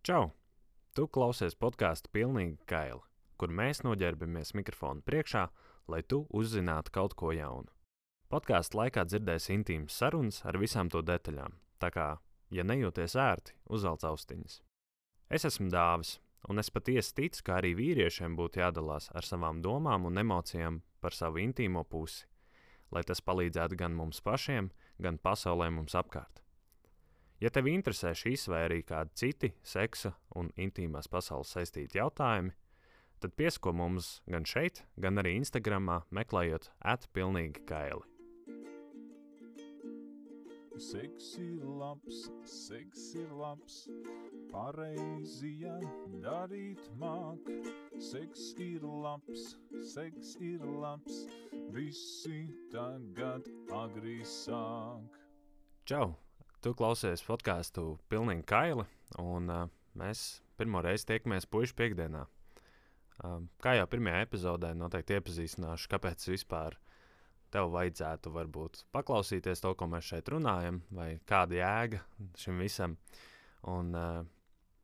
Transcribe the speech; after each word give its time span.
Čau! 0.00 0.30
Tu 0.96 1.04
klausies 1.12 1.52
podkāstu 1.60 2.08
pilnīgi 2.16 2.54
kaili, 2.70 3.02
kur 3.36 3.50
mēs 3.52 3.82
noģērbamies 3.84 4.54
mikrofonu 4.56 5.04
priekšā, 5.04 5.42
lai 5.92 6.00
tu 6.08 6.22
uzzinātu 6.32 6.94
kaut 6.94 7.12
ko 7.20 7.34
jaunu. 7.36 7.68
Podkāstu 8.32 8.80
laikā 8.80 9.04
dzirdēsi 9.04 9.52
intīmas 9.58 9.98
sarunas 10.00 10.40
ar 10.48 10.56
visām 10.56 10.88
to 10.88 11.04
detaļām, 11.04 11.52
tā 11.84 11.92
kā, 11.92 12.08
ja 12.48 12.64
nejūties 12.64 13.18
ērti, 13.20 13.58
uzvelc 13.68 14.08
austiņas. 14.08 14.56
Es 15.28 15.44
esmu 15.44 15.68
Dāvis, 15.68 16.16
un 16.48 16.64
es 16.64 16.72
patiesi 16.72 17.18
ticu, 17.20 17.44
ka 17.44 17.60
arī 17.60 17.76
vīriešiem 17.76 18.40
būtu 18.40 18.64
jādalās 18.64 19.12
ar 19.12 19.28
savām 19.28 19.60
domām 19.60 20.08
un 20.08 20.16
emocijām 20.24 20.80
par 21.04 21.12
savu 21.12 21.44
intīmo 21.44 21.84
pusi, 21.84 22.24
lai 22.88 23.04
tas 23.04 23.20
palīdzētu 23.20 23.76
gan 23.84 23.92
mums 24.00 24.24
pašiem, 24.24 24.72
gan 24.96 25.20
pasaulē 25.20 25.68
mums 25.76 25.92
apkārt. 25.92 26.40
Ja 27.40 27.48
tev 27.48 27.70
interesē 27.70 28.10
šīs 28.12 28.42
vai 28.52 28.66
arī 28.66 28.82
kādi 28.84 29.16
citi 29.16 29.48
seksa 29.64 30.12
un 30.36 30.50
intīmās 30.60 31.08
pasaules 31.08 31.54
saistīti 31.54 31.96
jautājumi, 31.96 32.52
tad 33.20 33.32
piesko 33.32 33.72
mums 33.72 34.18
gan 34.28 34.44
šeit, 34.44 34.82
gan 35.00 35.16
arī 35.22 35.38
Instagramā, 35.40 36.02
meklējot 36.12 36.68
atpilnīgi 36.92 37.64
kaili. 37.70 38.04
Seks 40.80 41.32
ir 41.40 41.64
labs, 41.64 42.20
seks 42.48 43.08
ir 43.20 43.32
labs, 43.36 43.82
pareizi, 44.52 45.56
darīt 46.22 46.86
māk. 47.00 47.50
Seks 48.00 48.54
ir 48.60 48.84
labs, 48.84 49.54
seks 49.96 50.36
ir 50.40 50.64
labs, 50.64 51.26
visi 51.72 52.46
tagad 52.72 53.48
agri 53.82 54.20
sāk. 54.24 55.20
Čau! 55.84 56.14
Tu 56.60 56.74
klausies 56.76 57.22
podkāstu 57.24 57.94
Pilnīgi 58.12 58.42
Kaili, 58.44 58.82
un 59.16 59.46
uh, 59.48 59.62
mēs 59.96 60.42
pirmo 60.60 60.82
reizi 60.84 61.06
tiekamies 61.08 61.46
puikas 61.48 61.72
piekdienā. 61.78 62.26
Uh, 63.24 63.38
kā 63.64 63.78
jau 63.78 63.86
pirmajā 63.88 64.26
epizodē, 64.26 64.74
noteikti 64.76 65.16
iepazīstināšu, 65.16 65.88
kāpēc 65.88 66.26
vispār 66.28 66.76
tev 67.48 67.70
vajadzētu 67.72 68.34
varbūt 68.34 68.82
paklausīties 68.92 69.64
to, 69.64 69.72
ko 69.72 69.88
mēs 69.88 70.10
šeit 70.12 70.28
runājam, 70.34 70.82
vai 70.92 71.08
kāda 71.32 71.56
jēga 71.62 72.02
šim 72.44 72.60
visam. 72.60 72.98
Un, 73.72 73.96
uh, 73.96 74.20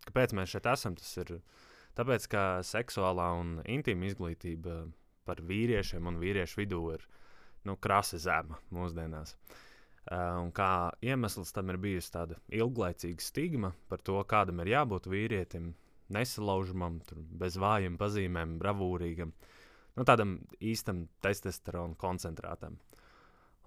kāpēc 0.08 0.32
mēs 0.40 0.56
šeit 0.56 0.70
esam? 0.72 0.96
Tas 0.96 1.12
ir 1.20 1.36
tāpēc, 2.00 2.30
ka 2.32 2.46
seksuālā 2.64 3.28
un 3.42 3.58
intīma 3.68 4.08
izglītība 4.08 4.80
par 5.28 5.44
vīriešiem 5.44 6.08
un 6.08 6.24
vīriešu 6.24 6.64
vidū 6.64 6.82
ir 6.96 7.04
nu, 7.68 7.76
krasi 7.76 8.16
zema 8.24 8.64
mūsdienās. 8.72 9.36
Uh, 9.36 9.62
un 10.12 10.52
kā 10.54 10.92
iemesls 11.02 11.50
tam 11.54 11.72
ir 11.72 11.80
bijusi 11.82 12.12
tāda 12.14 12.38
ilglaicīga 12.54 13.22
stigma 13.22 13.72
par 13.90 14.02
to, 14.06 14.20
kādam 14.28 14.62
ir 14.62 14.70
jābūt 14.74 15.08
vīrietim, 15.10 15.72
nesalaužamam, 16.14 17.00
bez 17.40 17.56
vājiem 17.58 17.96
pazīmēm, 17.98 18.58
bravūrīgam, 18.62 19.32
nu, 19.96 20.06
tādam 20.06 20.38
īstam 20.62 21.08
testosterona 21.24 21.98
koncentrātam. 21.98 22.78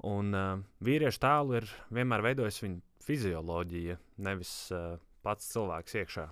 Un 0.08 0.32
uh, 0.32 0.62
vīriešu 0.80 1.20
tēlu 1.26 1.58
ir 1.60 1.68
vienmēr 1.92 2.24
veidojis 2.30 2.62
viņa 2.64 3.04
fizioloģija, 3.04 3.98
nevis 4.24 4.54
uh, 4.72 4.96
pats 5.26 5.52
cilvēks 5.52 5.98
iekšā. 6.00 6.30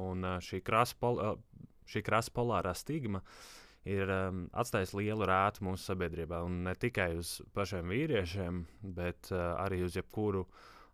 Un 0.00 0.24
uh, 0.24 0.38
šī 0.40 0.62
krasa 0.64 2.32
polārā 2.32 2.72
stigma 2.78 3.20
uh, 3.20 3.42
ir 3.88 4.10
um, 4.12 4.44
atstājis 4.52 4.92
lielu 4.96 5.26
rētu 5.28 5.64
mūsu 5.64 5.90
sabiedrībā. 5.90 6.42
Un 6.44 6.62
ne 6.66 6.74
tikai 6.76 7.14
uz 7.20 7.38
pašiem 7.56 7.92
vīriešiem, 7.92 8.64
bet 8.96 9.30
uh, 9.32 9.54
arī 9.62 9.82
uz 9.86 9.96
jebkuru, 9.96 10.44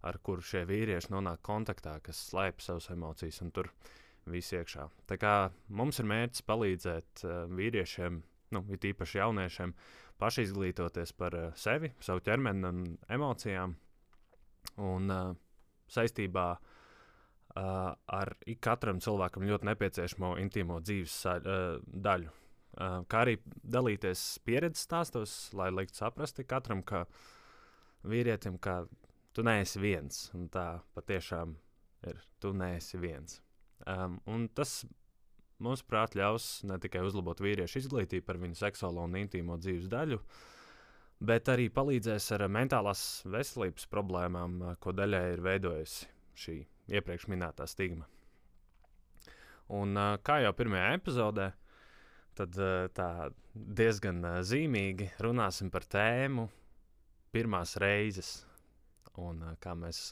ar 0.07 0.19
kuru 0.23 0.45
šie 0.45 0.63
vīrieši 0.69 1.11
nonāk 1.15 1.43
kontaktā, 1.47 1.97
kas 2.05 2.21
slēpj 2.31 2.69
savas 2.69 2.91
emocijas 2.95 3.43
un 3.43 3.51
tur 3.55 3.73
viss 4.31 4.55
iekšā. 4.55 4.87
Tā 5.11 5.19
kā 5.19 5.35
mums 5.69 5.99
ir 6.03 6.11
mērķis 6.11 6.47
palīdzēt 6.47 7.25
uh, 7.27 7.43
vīriešiem, 7.51 8.23
nu, 8.55 8.63
it 8.71 8.87
īpaši 8.87 9.21
jauniešiem, 9.23 9.75
paši 10.23 10.47
izglītoties 10.47 11.15
par 11.19 11.35
uh, 11.35 11.51
sevi, 11.59 11.91
savu 12.01 12.23
ķermeni 12.27 12.71
un 12.71 12.87
emocijām. 13.19 13.75
Un 14.87 15.11
uh, 15.11 15.35
saistībā 15.91 16.49
uh, 16.55 16.65
ar 17.59 18.35
katram 18.63 19.03
cilvēkam 19.03 19.47
ļoti 19.51 19.73
nepieciešamo 19.73 20.37
intīmo 20.43 20.83
dzīves 20.87 21.21
uh, 21.35 21.79
daļu 21.83 22.35
kā 22.77 23.23
arī 23.25 23.37
dalīties 23.65 24.23
pieredzes 24.45 24.85
stāstos, 24.87 25.35
lai 25.57 25.71
liktu 25.73 26.03
saprast 26.03 26.43
katram, 26.49 26.83
ka 26.85 27.07
vīrietim, 28.07 28.59
ka 28.61 28.85
tu 29.33 29.45
neesi 29.47 29.81
viens. 29.81 30.27
Un 30.37 30.49
tā 30.53 30.83
patiešām 30.97 31.57
ir. 32.11 32.21
Tu 32.41 32.53
neesi 32.53 33.01
viens. 33.01 33.41
Um, 33.89 34.19
un 34.29 34.49
tas, 34.53 34.83
mūsuprāt, 35.63 36.17
ļaus 36.19 36.67
ne 36.69 36.79
tikai 36.81 37.05
uzlabot 37.07 37.41
vīriešu 37.41 37.81
izglītību 37.83 38.27
par 38.27 38.41
viņu 38.43 38.61
seksuālo 38.61 39.07
un 39.09 39.17
intīmo 39.21 39.57
dzīves 39.61 39.89
daļu, 39.93 40.21
bet 41.25 41.49
arī 41.53 41.71
palīdzēs 41.73 42.29
ar 42.37 42.47
mentālās 42.53 43.25
veselības 43.25 43.89
problēmām, 43.93 44.59
ko 44.81 44.93
daļai 44.93 45.23
ir 45.33 45.45
veidojusi 45.45 46.11
šī 46.37 46.59
iepriekš 46.93 47.29
minētā 47.33 47.69
stigma. 47.69 48.05
Un, 49.73 49.97
kā 50.23 50.43
jau 50.45 50.53
pirmajā 50.55 50.93
epizodē, 50.95 51.49
uh, 51.51 51.66
tad 52.37 52.57
eh, 52.61 52.89
tā 52.97 53.31
diezgan 53.55 54.21
eh, 54.25 54.41
zīmīgi 54.47 55.11
runāsim 55.25 55.71
par 55.73 55.87
tēmu 55.89 56.49
pirmās 57.35 57.77
reizes. 57.83 58.39
Un 59.21 59.43
eh, 59.47 59.57
kā 59.63 59.75
mēs, 59.79 60.11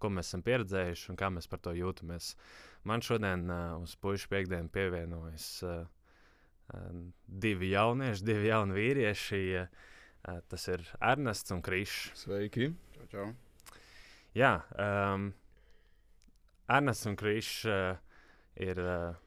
ko 0.00 0.10
mēs 0.14 0.30
esam 0.30 0.44
pieredzējuši 0.46 1.12
un 1.12 1.20
kā 1.20 1.30
mēs 1.34 1.50
par 1.50 1.62
to 1.64 1.74
jūtamies. 1.76 2.32
Man 2.88 3.04
šodien 3.04 3.50
uz 3.82 3.96
puikas 4.00 4.28
piekdienu 4.30 4.70
pievienojas 4.72 5.48
divi 7.26 7.72
jaunieši, 7.72 8.24
divi 8.24 8.48
jauni 8.48 8.76
vīrieši. 8.76 9.40
Tas 10.48 10.68
ir 10.70 10.84
Ernests 11.02 11.52
un 11.52 11.60
Krišs. 11.64 12.22
Sveiki! 12.22 12.70
Čau, 12.94 13.08
čau. 13.10 13.26
Jā, 14.38 14.52
um, 14.78 15.30
Ernests 16.70 17.10
un 17.10 17.18
Krišs 17.18 17.52
uh, 17.66 17.98
ir 18.62 18.80
uh, 18.84 19.18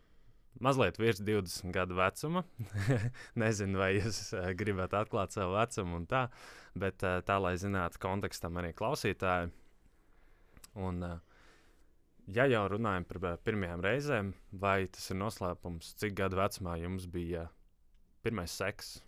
mazliet 0.64 1.00
virs 1.02 1.22
20 1.26 1.74
gadu 1.76 1.98
vecuma. 1.98 2.44
Nezinu, 3.42 3.82
vai 3.82 3.96
jūs 3.98 4.22
uh, 4.38 4.52
gribat 4.58 4.96
atklāt 4.98 5.36
savu 5.36 5.58
vecumu 5.58 6.02
un 6.02 6.08
tā, 6.10 6.28
bet 6.78 7.04
uh, 7.08 7.20
tā, 7.26 7.40
lai 7.44 7.56
zinātu 7.62 8.02
kontekstam 8.02 8.60
arī 8.62 8.74
klausītāji. 8.78 9.52
Un, 10.82 11.04
uh, 11.04 11.46
ja 12.32 12.48
jau 12.50 12.66
runājam 12.76 13.08
par 13.10 13.22
uh, 13.24 13.40
pirmajām 13.44 13.86
reizēm, 13.86 14.36
vai 14.52 14.86
tas 14.92 15.10
ir 15.12 15.20
noslēpums, 15.22 15.96
cik 16.02 16.16
gadu 16.22 16.40
vecumā 16.40 16.78
jums 16.82 17.10
bija 17.12 17.48
uh, 17.50 17.56
pirmais 18.24 18.54
seks? 18.54 19.00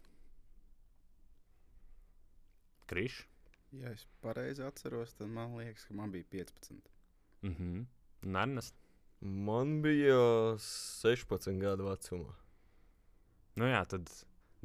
Krišs? 2.90 3.24
Ja 3.74 3.90
es 3.90 4.04
pareizi 4.22 4.62
atceros, 4.62 5.16
tad 5.18 5.32
man 5.34 5.56
liekas, 5.58 5.88
ka 5.90 5.96
man 5.98 6.12
bija 6.14 6.30
15. 6.36 6.78
Mhm. 7.42 7.74
Mm 7.74 7.92
Nērnest? 8.24 8.83
Man 9.24 9.78
bija 9.84 10.18
16 10.60 11.56
gadu 11.62 11.88
vecumā. 11.88 12.34
Nu 13.56 13.70
jā, 13.70 13.80
tad 13.88 14.10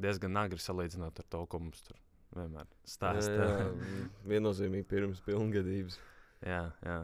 diezgan 0.01 0.39
agri 0.41 0.59
salīdzinot 0.63 1.21
ar 1.21 1.29
to, 1.31 1.45
ko 1.47 1.61
mums 1.63 1.85
tur 1.87 1.99
vienmēr 2.35 2.67
stāsta. 2.89 3.37
Jā, 3.37 3.69
jā, 3.69 4.09
viennozīmīgi 4.33 4.89
pirms 4.89 5.23
pilngadības. 5.27 5.99
jā, 6.43 6.65
jā. 6.85 6.99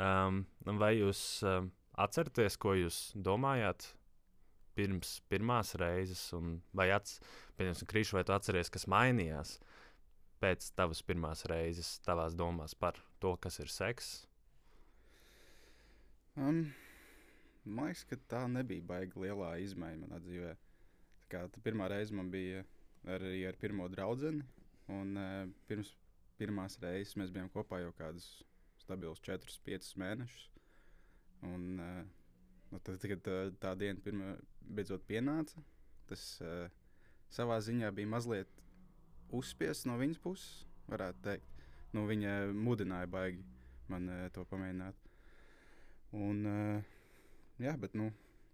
Um, 0.00 0.44
vai 0.80 0.94
jūs 0.96 1.20
um, 1.44 1.68
atceraties, 2.00 2.56
ko 2.56 2.76
jūs 2.78 3.00
domājāt 3.18 3.90
pirms 4.78 5.18
pirmās 5.28 5.74
reizes, 5.80 6.22
un 6.36 6.60
vai 6.76 6.88
atceraties, 6.94 7.82
Krīš, 7.90 8.14
vai 8.16 8.24
tu 8.24 8.32
atceries, 8.36 8.70
kas 8.72 8.88
mainījās 8.88 9.58
pēc 10.42 10.70
tavas 10.78 11.02
pirmās 11.06 11.44
reizes, 11.50 11.98
tavās 12.06 12.34
domās 12.38 12.74
par 12.74 12.96
to, 13.22 13.34
kas 13.42 13.60
ir 13.62 13.70
seks? 13.70 14.12
Um, 16.40 16.70
Man 17.64 17.90
liekas, 17.90 18.02
ka 18.10 18.18
tā 18.30 18.42
nebija 18.50 18.82
baigta 18.86 19.20
lielā 19.22 19.52
izmaiņa 19.62 20.00
manā 20.02 20.18
dzīvē. 20.24 20.54
Tā 21.22 21.28
kā, 21.30 21.42
tā 21.52 21.60
pirmā 21.62 21.86
reize 21.92 22.14
man 22.14 22.30
bija 22.32 22.64
arī 23.06 23.44
ar 23.46 23.58
pirmo 23.60 23.86
draugu. 23.90 24.32
Un 24.90 25.14
uh, 25.16 25.44
pirms 25.68 25.92
pirmās 26.40 26.74
reizes 26.82 27.14
mēs 27.20 27.30
bijām 27.30 27.50
kopā 27.54 27.78
jau 27.84 27.92
kādus 27.94 28.26
stabilus 28.82 29.22
4, 29.22 29.60
5 29.66 29.92
mēnešus. 30.02 30.48
Un, 31.46 31.68
uh, 31.78 32.00
nu, 32.72 32.80
tad, 32.82 32.98
kad 32.98 33.22
tā, 33.26 33.36
tā 33.62 33.74
diena 33.78 34.02
pirma, 34.02 34.34
beidzot 34.62 35.06
pienāca, 35.06 35.62
tas 36.10 36.24
uh, 36.42 36.66
savā 37.30 37.60
ziņā 37.62 37.92
bija 37.94 38.10
mazliet 38.10 38.50
uzspiests 39.32 39.86
no 39.86 39.96
viņas 40.00 40.20
puses, 40.22 40.64
varētu 40.90 41.22
teikt. 41.28 41.62
Nu, 41.94 42.08
viņa 42.08 42.34
mudināja 42.56 43.10
baigi 43.10 43.46
man 43.92 44.10
uh, 44.10 44.26
to 44.34 44.44
pamēģināt. 44.50 44.98
Un, 46.18 46.42
uh, 46.48 46.98
jā, 47.62 47.74
bet 47.80 47.96
nu, 47.98 48.10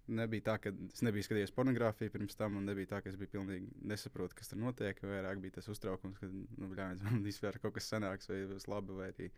nebija 0.09 0.45
tā, 0.51 0.57
ka 0.63 0.73
es 0.89 1.03
nebiju 1.05 1.27
skatījies 1.27 1.53
pornogrāfiju 1.57 2.13
pirms 2.15 2.39
tam, 2.39 2.57
un 2.61 2.69
nebija 2.69 2.95
tā, 2.95 3.01
ka 3.05 3.11
es 3.13 3.19
biju 3.21 3.35
pilnīgi 3.37 3.69
nesaprotu, 3.91 4.37
kas 4.39 4.53
tur 4.53 4.61
notiek. 4.63 5.01
Vairāk 5.05 5.43
bija 5.43 5.59
tas 5.59 5.69
uztraukums, 5.73 6.21
ka 6.21 6.31
nu, 6.33 6.71
bļāņas, 6.71 7.05
man 7.07 7.25
vispār 7.27 7.61
kaut 7.63 7.77
kas 7.77 7.91
sanāks, 7.93 8.31
vai 8.31 8.43
būs 8.49 8.69
labi, 8.71 8.97
vai 8.99 9.11
arī 9.13 9.31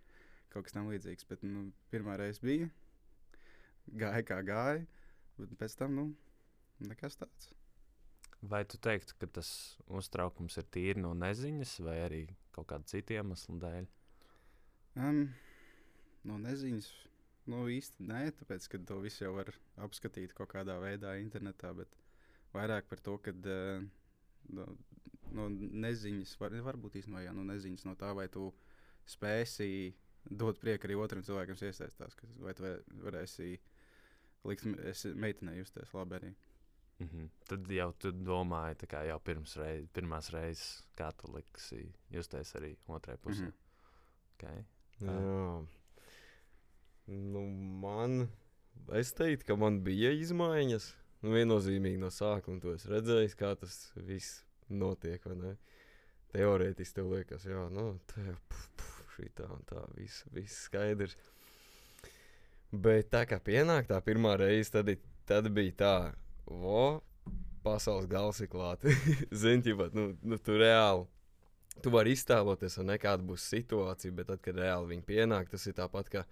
kaut 0.52 0.66
kas 0.66 0.76
tam 0.76 0.90
līdzīgs. 0.90 1.26
Bet 1.30 1.46
nu, 1.46 1.70
pirmā 1.92 2.18
reize 2.20 2.42
bija. 2.44 2.70
gāja 3.90 4.22
kā 4.26 4.40
gāja, 4.46 4.84
bet 5.38 5.56
pēc 5.58 5.74
tam, 5.78 5.96
nu, 5.96 6.04
nekas 6.86 7.18
tāds. 7.18 7.50
Vai 8.40 8.62
tu 8.64 8.78
teiktu, 8.80 9.16
ka 9.20 9.28
tas 9.28 9.50
uztraukums 9.84 10.56
ir 10.56 10.68
tīri 10.72 11.02
no 11.02 11.12
neziņas, 11.18 11.74
vai 11.84 11.98
arī 12.06 12.22
kaut 12.54 12.70
kāda 12.70 12.88
cita 12.88 13.18
iemesla 13.18 13.56
dēļ? 13.64 13.88
Um, 15.00 15.18
no 16.24 16.38
neziņas, 16.40 16.88
nu 17.46 17.64
īsti 17.68 18.04
nē, 18.06 18.20
tāpēc, 18.40 18.68
ka 18.68 18.78
to 18.86 19.00
visu 19.00 19.24
jau 19.24 19.32
var 19.36 19.52
apskatīt 19.86 20.34
kaut 20.36 20.52
kādā 20.52 20.76
veidā 20.82 21.16
internetā, 21.20 21.72
bet 21.76 21.88
vairāk 22.54 22.88
par 22.90 23.00
to, 23.00 23.16
ka 23.18 23.32
uh, 23.32 23.84
no, 24.48 24.66
no 25.32 25.48
neziņas, 25.86 26.36
var, 26.40 26.54
varbūt 26.68 27.00
īstenībā 27.00 27.24
jā, 27.24 27.34
no 27.36 27.44
neziņas 27.48 27.86
no 27.88 27.96
tā, 27.98 28.12
vai 28.16 28.28
tu 28.28 28.50
spēsi 29.08 29.94
dot 30.24 30.60
prieku 30.60 30.86
arī 30.86 30.98
otram 31.00 31.24
cilvēkam, 31.24 31.56
kas 31.56 31.68
iesaistās, 31.70 32.14
kas, 32.18 32.36
vai 32.44 32.54
tu 32.54 32.66
var- 32.66 32.84
varēsi 33.06 33.58
likt 34.44 34.66
meitenei 35.16 35.58
justies 35.58 35.92
labi 35.94 36.16
arī. 36.18 36.34
Mm 37.00 37.08
-hmm. 37.08 37.28
Tad 37.48 37.70
jau 37.70 37.92
tu 37.92 38.12
domāji, 38.12 38.86
kā 38.86 39.06
jau 39.06 39.18
pirms 39.18 39.56
reiz, 39.56 39.86
pirmās 39.88 40.30
reizes, 40.30 40.82
kā 40.96 41.10
tu 41.16 41.32
liksi 41.36 41.92
justies 42.10 42.54
arī 42.54 42.76
otrai 42.86 43.16
pusē. 43.16 43.40
Mm. 43.40 43.48
-hmm. 43.48 44.34
okay. 44.34 44.64
Jā. 45.00 45.66
Nu, 47.10 47.42
man, 47.82 48.28
es 48.94 49.10
teiktu, 49.18 49.48
ka 49.48 49.56
man 49.58 49.80
bija 49.82 50.12
izmaiņas. 50.14 50.84
Nu, 51.24 51.34
viennozīmīgi 51.34 51.98
no 52.00 52.08
sākuma 52.14 52.62
to 52.62 52.76
es 52.76 52.86
redzēju, 52.88 53.32
kā 53.38 53.50
tas 53.58 53.80
viss 53.96 54.44
notiek. 54.70 55.26
Teorētiski 56.30 57.00
tev 57.00 57.10
liekas, 57.10 57.44
jā, 57.50 57.66
nu, 57.74 57.92
tā 58.08 58.22
jau 58.28 58.36
šī 59.16 59.26
tā 59.36 59.48
un 59.50 59.66
tā, 59.66 59.82
viss, 59.96 60.22
viss 60.30 60.64
skaidrs. 60.68 61.16
Bet 62.70 63.10
tā 63.10 63.24
kā 63.26 63.40
pienāk 63.42 63.90
tā 63.90 63.98
pirmā 64.06 64.36
reize, 64.38 64.70
tad, 64.76 64.92
tad 65.26 65.48
bija 65.52 65.74
tā, 65.82 65.94
o, 66.46 67.00
pasaules 67.66 68.06
gals 68.08 68.38
ir 68.40 68.52
klāta. 68.52 68.94
Zini, 69.42 69.64
jau 69.66 69.90
nu, 69.98 70.12
nu, 70.22 70.38
tu 70.38 70.54
reāli 70.62 71.08
tu 71.82 71.90
vari 71.90 72.14
iztēloties, 72.14 72.78
kāda 73.00 73.24
būs 73.26 73.50
situācija, 73.50 74.14
bet 74.14 74.30
tad, 74.30 74.40
kad 74.44 74.62
reāli 74.62 74.94
viņi 74.94 75.06
pienāk, 75.06 75.50
tas 75.50 75.66
ir 75.66 75.76
tāpat, 75.78 76.10
kā 76.12 76.24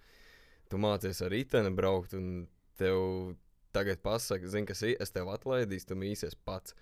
tu 0.69 0.79
mācies 0.81 1.21
ar 1.25 1.33
riteni 1.33 1.71
braukt, 1.75 2.15
un 2.17 2.47
tev 2.79 3.35
tagad 3.75 4.01
pasaka, 4.01 4.49
zini, 4.49 4.67
kas 4.69 4.81
ir, 4.85 4.95
es 5.01 5.13
tev 5.13 5.29
atlaidīšu, 5.33 5.91
tu 5.91 5.99
mīsies 5.99 6.37
pats. 6.45 6.75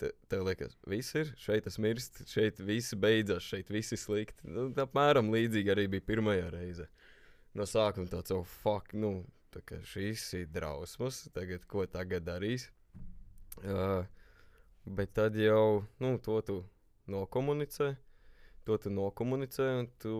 Te, 0.00 0.08
tev 0.32 0.46
liekas, 0.48 0.74
viss 0.88 1.14
ir, 1.18 1.30
šeit 1.38 1.66
tas 1.66 1.76
mirst, 1.82 2.22
šeit 2.30 2.58
viss 2.64 2.96
beidzas, 2.98 3.44
šeit 3.44 3.70
viss 3.70 3.94
ir 3.94 4.00
slikti. 4.00 4.48
Nu, 4.48 4.70
apmēram 4.82 5.30
līdzīgi 5.34 5.74
arī 5.74 5.86
bija 5.92 6.06
pirmajā 6.08 6.48
reizē. 6.54 6.88
No 7.58 7.66
sākuma 7.68 8.08
tāds, 8.10 8.32
oh, 8.34 8.46
fuck, 8.62 8.94
nu, 8.96 9.18
tā 9.52 9.60
kā 9.68 9.78
šīs 9.86 10.24
ir 10.40 10.48
drausmas, 10.54 11.26
tagad 11.36 11.66
ko 11.68 11.84
tagad 11.90 12.24
darīs. 12.26 12.70
Uh, 13.60 14.08
bet 14.88 15.12
tad 15.18 15.36
jau, 15.36 15.84
nu, 16.00 16.16
to 16.24 16.40
tu 16.46 16.58
nokomunicē. 17.12 17.92
To 18.62 18.76
tu 18.78 18.92
nokomunicē, 18.94 19.66
un 19.80 19.88
tu, 19.98 20.14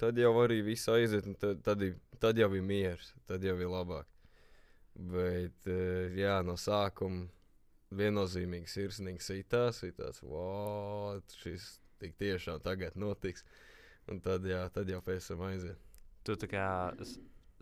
tad 0.00 0.18
jau 0.18 0.32
arī 0.42 0.58
viss 0.66 0.88
aiziet, 0.90 1.28
un 1.30 1.36
tad, 1.38 1.60
tad, 1.62 1.84
tad 2.18 2.38
jau 2.40 2.48
ir 2.58 2.64
miers, 2.66 3.12
tad 3.30 3.44
jau 3.46 3.54
ir 3.54 3.70
labāk. 3.70 4.08
Bet, 4.96 5.68
eh, 5.70 6.16
jā, 6.18 6.40
no 6.42 6.56
sākuma 6.58 7.28
viennozīmīgi 7.94 8.72
sirsnīgi 8.72 9.22
sitās, 9.22 9.84
ir 9.86 9.94
tāds, 9.98 10.22
wow, 10.26 11.20
šis 11.38 11.76
tik 12.02 12.16
tiešām 12.18 12.62
tagad 12.64 12.96
notiks. 12.98 13.44
Un 14.10 14.20
tad, 14.22 14.44
jā, 14.46 14.64
tad 14.74 14.90
jau 14.90 15.00
pēc 15.02 15.30
tam 15.30 15.46
aiziet. 15.48 15.78
Tu 16.26 16.34
tā 16.38 16.48
kā 16.50 16.66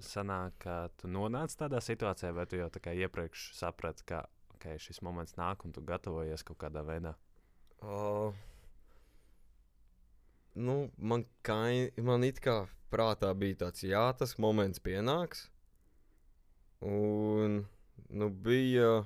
sanāk, 0.02 0.56
ka 0.64 0.76
tu 1.00 1.08
nonāc 1.08 1.52
tādā 1.56 1.80
situācijā, 1.84 2.32
vai 2.36 2.46
tu 2.48 2.58
jau 2.60 2.70
tā 2.72 2.80
kā 2.84 2.94
iepriekš 2.96 3.50
saprati, 3.58 4.04
ka 4.08 4.24
okay, 4.56 4.80
šis 4.80 5.02
moments 5.04 5.36
nāk 5.40 5.64
un 5.64 5.72
tu 5.76 5.84
gatavojies 5.84 6.44
kaut 6.48 6.60
kādā 6.64 6.84
veidā. 6.86 7.14
Uh, 7.84 8.32
nu, 10.54 10.90
man, 10.96 11.24
kai, 11.46 11.90
man 12.02 12.24
it 12.26 12.40
kā 12.42 12.64
prātā 12.92 13.32
bija 13.38 13.64
tāds, 13.64 13.84
jā, 13.86 14.04
tas 14.18 14.36
moments 14.38 14.82
pienāks. 14.82 15.48
Un 16.84 17.64
nu, 18.10 18.28
bija, 18.28 19.04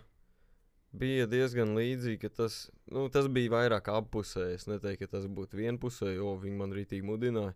bija 0.92 1.28
diezgan 1.30 1.76
līdzīgi, 1.78 2.20
ka 2.24 2.32
tas, 2.42 2.60
nu, 2.92 3.06
tas 3.12 3.28
bija 3.32 3.54
vairāk 3.54 3.90
apusēji. 3.92 4.58
Es 4.58 4.68
neteiktu, 4.70 5.06
ka 5.06 5.16
tas 5.16 5.28
būtu 5.30 5.60
vienpusēji, 5.60 6.20
jo 6.20 6.34
viņi 6.42 6.60
man 6.60 6.74
rītīgi 6.76 7.06
mudināja, 7.06 7.54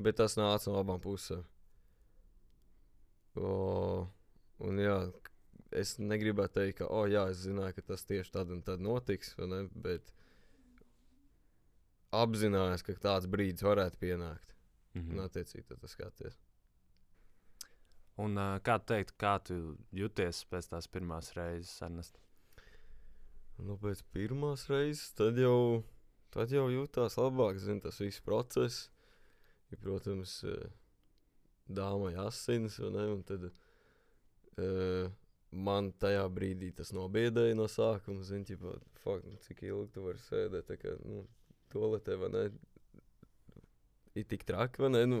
bet 0.00 0.20
tas 0.22 0.38
nāca 0.40 0.72
no 0.72 0.82
abām 0.82 1.02
pusēm. 1.04 1.44
O, 3.38 4.06
un 4.64 4.80
jā, 4.82 4.98
es 5.76 5.98
negribētu 6.00 6.60
teikt, 6.60 6.78
ka, 6.80 6.88
oh, 6.90 7.04
jā, 7.10 7.28
es 7.32 7.44
zināju, 7.44 7.76
ka 7.76 7.90
tas 7.92 8.06
tieši 8.08 8.34
tad 8.34 8.54
un 8.54 8.64
tad 8.66 8.82
notiks, 8.82 9.34
ne, 9.38 9.66
bet 9.74 10.14
apzinājos, 12.14 12.84
ka 12.86 12.96
tāds 13.02 13.28
brīdis 13.30 13.66
varētu 13.66 14.00
pienākt. 14.00 14.54
Mhm. 14.96 15.12
Un, 15.14 15.24
attiecīgi, 15.26 15.66
tas 15.68 15.94
skaties. 15.94 16.38
Un 18.18 18.34
uh, 18.34 18.56
kā 18.64 18.78
teikt, 18.82 19.14
kā 19.20 19.36
tu 19.44 19.76
jūties 19.94 20.42
pēc 20.50 20.72
tās 20.72 20.88
pirmās 20.90 21.30
reizes, 21.36 21.76
Ernest? 21.86 22.18
Nu, 23.58 23.76
pēc 23.78 24.02
pirmās 24.14 24.66
reizes, 24.70 25.12
tad 25.18 25.38
jau, 25.38 25.84
tad 26.34 26.50
jau 26.54 26.66
jūtās 26.70 27.18
labāk, 27.18 27.58
zin, 27.62 27.80
tas 27.82 27.98
viss 28.02 28.22
process. 28.22 28.88
Ir, 29.68 29.78
protams, 29.82 30.40
dāmai 31.68 32.14
asins, 32.24 32.78
vai 32.80 32.90
ne? 32.94 33.06
Un 33.12 33.24
tad 33.28 33.48
uh, 33.48 35.10
man 35.50 35.92
tajā 36.00 36.24
brīdī 36.32 36.70
tas 36.76 36.94
nobiedēja 36.96 37.56
no 37.58 37.68
sākuma. 37.70 38.24
Zin, 38.26 38.46
ķipa, 38.48 38.78
fuck, 39.02 39.26
nu, 39.26 39.38
cik 39.44 39.64
ilgi 39.68 39.92
tu 39.94 40.06
vari 40.06 40.22
sēdēt, 40.26 40.68
tā 40.70 40.78
kā, 40.80 40.94
nu, 41.04 41.24
toaletē, 41.72 42.16
vai 42.20 42.30
ne? 42.34 42.44
Ir 44.18 44.24
tik 44.30 44.44
traki, 44.48 44.82
vai 44.82 44.90
ne? 44.94 45.04
Nu, 45.06 45.20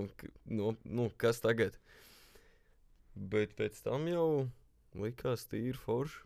no, 0.50 0.72
nu, 0.84 1.08
kas 1.20 1.40
tagad? 1.44 1.76
Bet 3.14 3.54
pēc 3.58 3.78
tam 3.84 4.06
jau 4.10 4.48
likās 4.98 5.46
tīri 5.50 5.76
forši. 5.78 6.24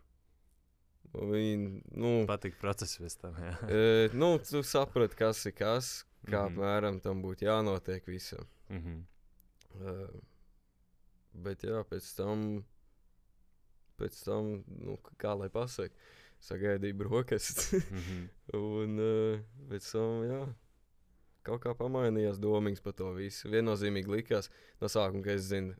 Viņi, 1.13 1.81
nu, 2.01 2.11
Patīk 2.25 2.55
process. 2.57 2.97
Jā. 2.97 3.51
e, 3.69 4.09
nu, 4.17 4.31
tu 4.41 4.63
saprati, 4.65 5.17
kas 5.19 5.43
ir 5.45 5.53
kas, 5.57 5.89
kā 6.25 6.39
Mhm. 6.47 6.53
apmēram 6.55 7.01
tam 7.03 7.21
būtu 7.21 7.45
jānotiek 7.45 8.05
visam. 8.09 8.47
Mhm. 8.73 9.01
Uh, 9.73 10.09
bet 11.45 11.63
jā, 11.65 11.79
pēc 11.89 12.07
tam, 12.17 12.63
pēc 13.97 14.17
tam 14.25 14.51
nu, 14.69 14.97
kā 15.21 15.33
lai 15.37 15.49
pasakā, 15.53 15.93
sagaidīju 16.43 16.97
brokastis. 16.99 17.71
Mhm. 17.91 18.25
un 18.59 18.99
uh, 18.99 19.39
pēc 19.71 19.87
tam, 19.93 20.23
jā, 20.27 20.41
kaut 21.47 21.63
kā 21.65 21.73
pamainījās 21.79 22.39
domīgs 22.43 22.83
par 22.83 22.95
to 22.99 23.09
visu. 23.17 23.49
Viennozīmīgi 23.53 24.11
likās 24.11 24.49
no 24.81 24.89
sākuma, 24.91 25.23
ka 25.25 25.37
es 25.37 25.49
zinu. 25.51 25.75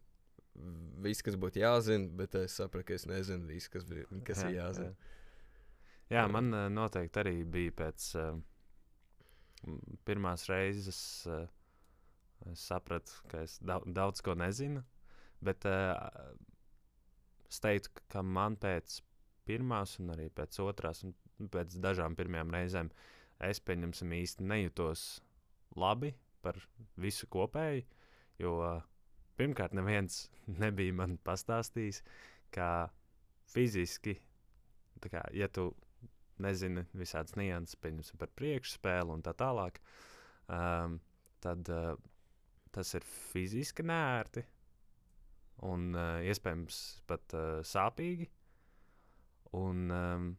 Viss, 1.01 1.23
kas 1.25 1.33
būtu 1.39 1.63
jāzina, 1.63 2.05
bet 2.19 2.35
es 2.37 2.53
sapratu, 2.59 2.85
ka 2.91 2.93
es 2.97 3.07
nezinu 3.09 3.47
visu, 3.49 3.71
kas, 3.73 3.87
bija, 3.89 4.05
kas 4.27 4.43
ir 4.45 4.51
jāzina. 4.59 4.91
Jā, 6.11 6.19
jā 6.19 6.25
man 6.29 6.51
uh, 6.53 6.67
noteikti 6.69 7.21
arī 7.23 7.35
bija 7.49 7.73
pēc 7.79 8.09
uh, 8.21 8.35
pirmās 10.05 10.45
reizes. 10.51 10.99
Uh, 11.29 11.47
es 12.51 12.59
sapratu, 12.67 13.15
ka 13.31 13.41
es 13.47 13.55
daudz, 13.63 13.87
daudz 13.95 14.21
ko 14.21 14.35
nezinu. 14.37 14.83
Bet 15.43 15.65
uh, 15.65 15.95
es 17.49 17.59
teiktu, 17.63 17.91
ka- 17.97 18.05
ka 18.17 18.23
man 18.23 18.57
pēc 18.59 18.99
pirmās, 19.47 19.97
un 20.01 20.13
arī 20.15 20.29
pēc 20.33 20.59
otrās, 20.63 21.03
un 21.05 21.49
pēc 21.51 21.77
dažām 21.83 22.15
pirmajām 22.19 22.53
reizēm, 22.55 22.91
es 23.43 23.59
pieņemsim 23.59 24.13
īsti 24.19 24.47
nejūtos 24.47 25.05
labi 25.79 26.13
par 26.43 26.59
visu 26.99 27.27
kopēju. 27.31 27.85
Jo 28.41 28.53
uh, 28.61 28.83
pirmkārt, 29.39 29.75
neviens 29.77 30.27
nebija 30.63 30.95
man 31.03 31.17
pastāstījis, 31.25 32.03
ka 32.53 32.89
fiziski, 33.53 34.17
kā, 35.03 35.25
ja 35.35 35.49
tu 35.51 35.71
nezini 36.43 36.85
visādas 36.97 37.35
nianses, 37.37 37.77
pieņemsim 37.81 38.19
par 38.21 38.31
priekšspēli 38.37 39.13
un 39.13 39.21
tā 39.25 39.35
tālāk, 39.37 39.79
um, 40.47 40.97
tad 41.43 41.69
uh, 41.71 41.93
tas 42.73 42.93
ir 42.97 43.05
fiziski 43.05 43.85
nērti 43.85 44.43
un 45.69 45.91
uh, 45.93 46.23
iespējams 46.25 46.79
pat 47.09 47.35
uh, 47.37 47.59
sāpīgi. 47.67 48.29
Un, 49.53 49.85
um, 49.93 50.29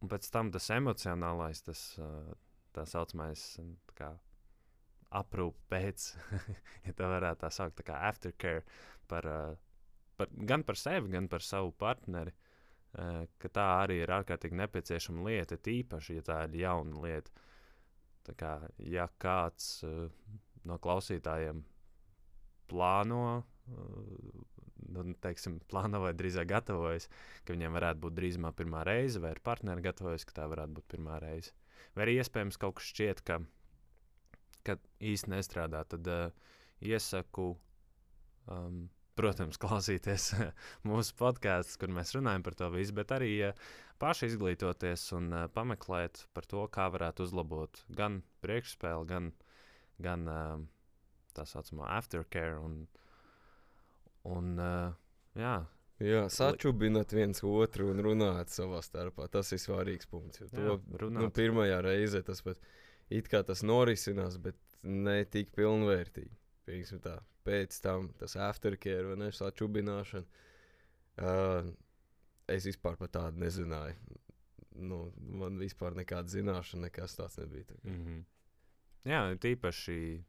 un 0.00 0.10
pēc 0.10 0.30
tam 0.32 0.50
tas 0.54 0.70
emocionālais, 0.72 1.60
tas 1.66 1.82
uh, 2.00 2.30
tā 2.72 2.86
saucamais 2.88 3.42
aprūpe 5.10 5.66
pēc, 5.70 6.06
ja 6.86 6.94
tā 6.96 7.08
varētu 7.10 7.44
tā 7.44 7.50
saukt, 7.54 7.76
tā 7.80 7.86
kā 7.90 7.98
aftercare 8.08 8.62
par, 9.10 9.26
uh, 9.26 9.98
par, 10.18 10.30
gan 10.46 10.64
par 10.66 10.78
sevi, 10.78 11.10
gan 11.12 11.28
par 11.30 11.44
savu 11.44 11.74
partneri. 11.76 12.34
Uh, 12.90 13.22
ka 13.38 13.50
tā 13.54 13.66
arī 13.84 14.00
ir 14.02 14.10
ārkārtīgi 14.10 14.56
nepieciešama 14.58 15.28
lieta, 15.28 15.58
tīpaši, 15.62 16.16
ja 16.18 16.26
tā 16.26 16.38
ir 16.48 16.56
jauna 16.64 17.04
lieta. 17.04 17.44
Tā 18.26 18.34
kā, 18.38 18.54
ja 18.82 19.06
kāds 19.22 19.84
uh, 19.86 20.08
no 20.66 20.78
klausītājiem 20.82 21.62
plāno 22.70 23.22
uh, 23.38 24.48
nu, 24.88 25.04
teiksim, 25.24 25.58
plāno 25.70 26.02
vai 26.04 26.12
drīzāk 26.16 26.48
gatavojas, 26.50 27.08
ka 27.44 27.54
viņiem 27.54 27.76
varētu 27.76 28.04
būt 28.04 28.16
drīzumā 28.18 28.52
pirmā 28.56 28.84
reize, 28.88 29.20
vai 29.22 29.34
ir 29.34 29.42
partneri 29.44 29.84
gatavojas, 29.84 30.26
ka 30.28 30.36
tā 30.40 30.46
varētu 30.50 30.78
būt 30.78 30.88
pirmā 30.94 31.18
reize. 31.22 31.52
Vai 31.96 32.06
arī 32.06 32.20
iespējams 32.20 32.60
kaut 32.60 32.78
kas 32.78 32.88
šķiet, 32.92 33.22
ka, 33.26 33.40
ka 34.66 34.78
īsti 35.12 35.34
nestrādā, 35.34 35.82
tad 35.90 36.08
uh, 36.10 36.56
iesaku, 36.80 37.52
um, 38.50 38.82
protams, 39.18 39.60
klausīties 39.64 40.32
mūsu 40.88 41.16
podkāstus, 41.20 41.78
kur 41.80 41.92
mēs 41.94 42.14
runājam 42.16 42.46
par 42.46 42.58
to 42.58 42.70
visu, 42.74 42.96
bet 42.96 43.14
arī 43.16 43.32
uh, 43.50 43.70
paši 44.00 44.30
izglītoties 44.32 45.10
un 45.18 45.30
uh, 45.34 45.46
pameklēt 45.52 46.24
par 46.36 46.48
to, 46.48 46.64
kā 46.72 46.88
varētu 46.92 47.26
uzlabot 47.28 47.84
gan 47.96 48.22
priekšspēli, 48.44 49.08
gan, 49.10 49.32
gan 50.00 50.28
uh, 50.30 50.62
tā 51.36 51.46
saucamo 51.48 51.86
aftercare. 51.88 52.58
Un, 52.60 52.84
un, 54.28 54.56
uh, 54.58 54.96
jā, 55.38 55.58
Jā, 56.00 56.22
sačubināt 56.32 57.12
viens 57.12 57.42
otru 57.44 57.90
un 57.92 58.00
runāt 58.00 58.48
savā 58.48 58.78
starpā. 58.80 59.26
Tas 59.28 59.52
ir 59.52 59.60
svarīgs 59.60 60.08
punkts. 60.08 60.40
To, 60.48 60.62
jā, 60.64 60.76
nu, 61.12 61.26
pirmajā 61.36 61.82
reizē 61.84 62.22
tas 62.24 62.40
pat 62.40 62.62
it 63.12 63.28
kā 63.28 63.42
tas 63.44 63.60
norisinās, 63.66 64.38
bet 64.40 64.56
ne 64.82 65.18
tik 65.28 65.52
pilnvērtīgi. 65.58 66.32
Tā. 67.04 67.18
Pēc 67.44 67.76
tam 67.84 68.08
tas 68.16 68.36
aftercare 68.38 69.10
vai 69.10 69.18
ne, 69.20 69.28
sačubināšana. 69.34 70.46
Uh, 71.20 71.68
es 72.48 72.64
vispār 72.70 72.96
par 72.96 73.12
tādu 73.12 73.42
nezināju. 73.42 74.18
Nu, 74.80 75.02
man 75.18 75.58
vispār 75.60 75.98
nekāda 75.98 76.32
zināšana, 76.32 76.86
nekas 76.86 77.18
tāds 77.18 77.36
nebija. 77.42 77.66
Tā. 77.68 77.80
Mm 77.84 78.04
-hmm. 78.06 78.24
Jā, 79.10 79.20
tīpaši 79.36 80.24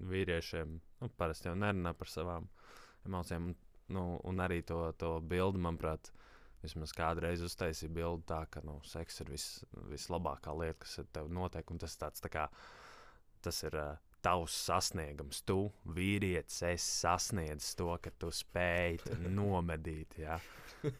vīriešiem 0.00 0.80
nu, 1.00 1.08
parasti 1.16 1.48
jau 1.48 1.56
nerunā 1.56 1.92
par 1.92 2.08
savām 2.08 2.48
emocijām. 3.08 3.50
Un, 3.50 3.58
nu, 3.96 4.04
un 4.28 4.42
arī 4.44 4.60
to, 4.68 4.82
to 5.00 5.14
bildi, 5.24 5.60
manuprāt, 5.64 6.10
vismaz 6.62 6.92
kādreiz 6.96 7.42
uztaisīja 7.46 7.92
bildi 7.94 8.26
tā, 8.28 8.42
ka 8.52 8.62
nu, 8.66 8.78
seks 8.86 9.22
ir 9.24 9.32
vis, 9.32 9.46
vislabākā 9.90 10.54
lieta, 10.58 10.82
kas 10.84 10.98
ir 11.02 11.08
tev 11.14 11.30
notiek. 11.32 11.70
Un 11.72 11.80
tas, 11.80 11.96
tāds, 12.00 12.22
tā 12.24 12.30
kā, 12.32 12.48
tas 13.44 13.62
ir 13.64 13.78
uh, 13.78 13.96
tavs 14.24 14.56
sasniegums. 14.66 15.42
Tu, 15.48 15.58
vīrietis, 15.94 16.60
esi 16.72 16.90
sasniedzis 17.04 17.78
to, 17.78 17.90
ka 18.02 18.12
tu 18.18 18.32
spēj 18.34 19.00
te 19.06 19.18
nomedīt. 19.38 20.18
Jā. 20.24 20.38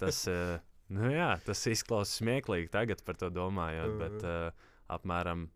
Tas, 0.01 0.25
uh, 0.31 0.57
nu, 0.95 1.11
jā, 1.13 1.33
tas 1.47 1.67
izklausās 1.71 2.19
smieklīgi 2.23 2.73
tagad 2.75 3.05
par 3.07 3.19
to 3.21 3.31
domājot, 3.35 3.95
bet 4.01 4.27
uh, 4.27 4.67
apmēram 4.95 5.49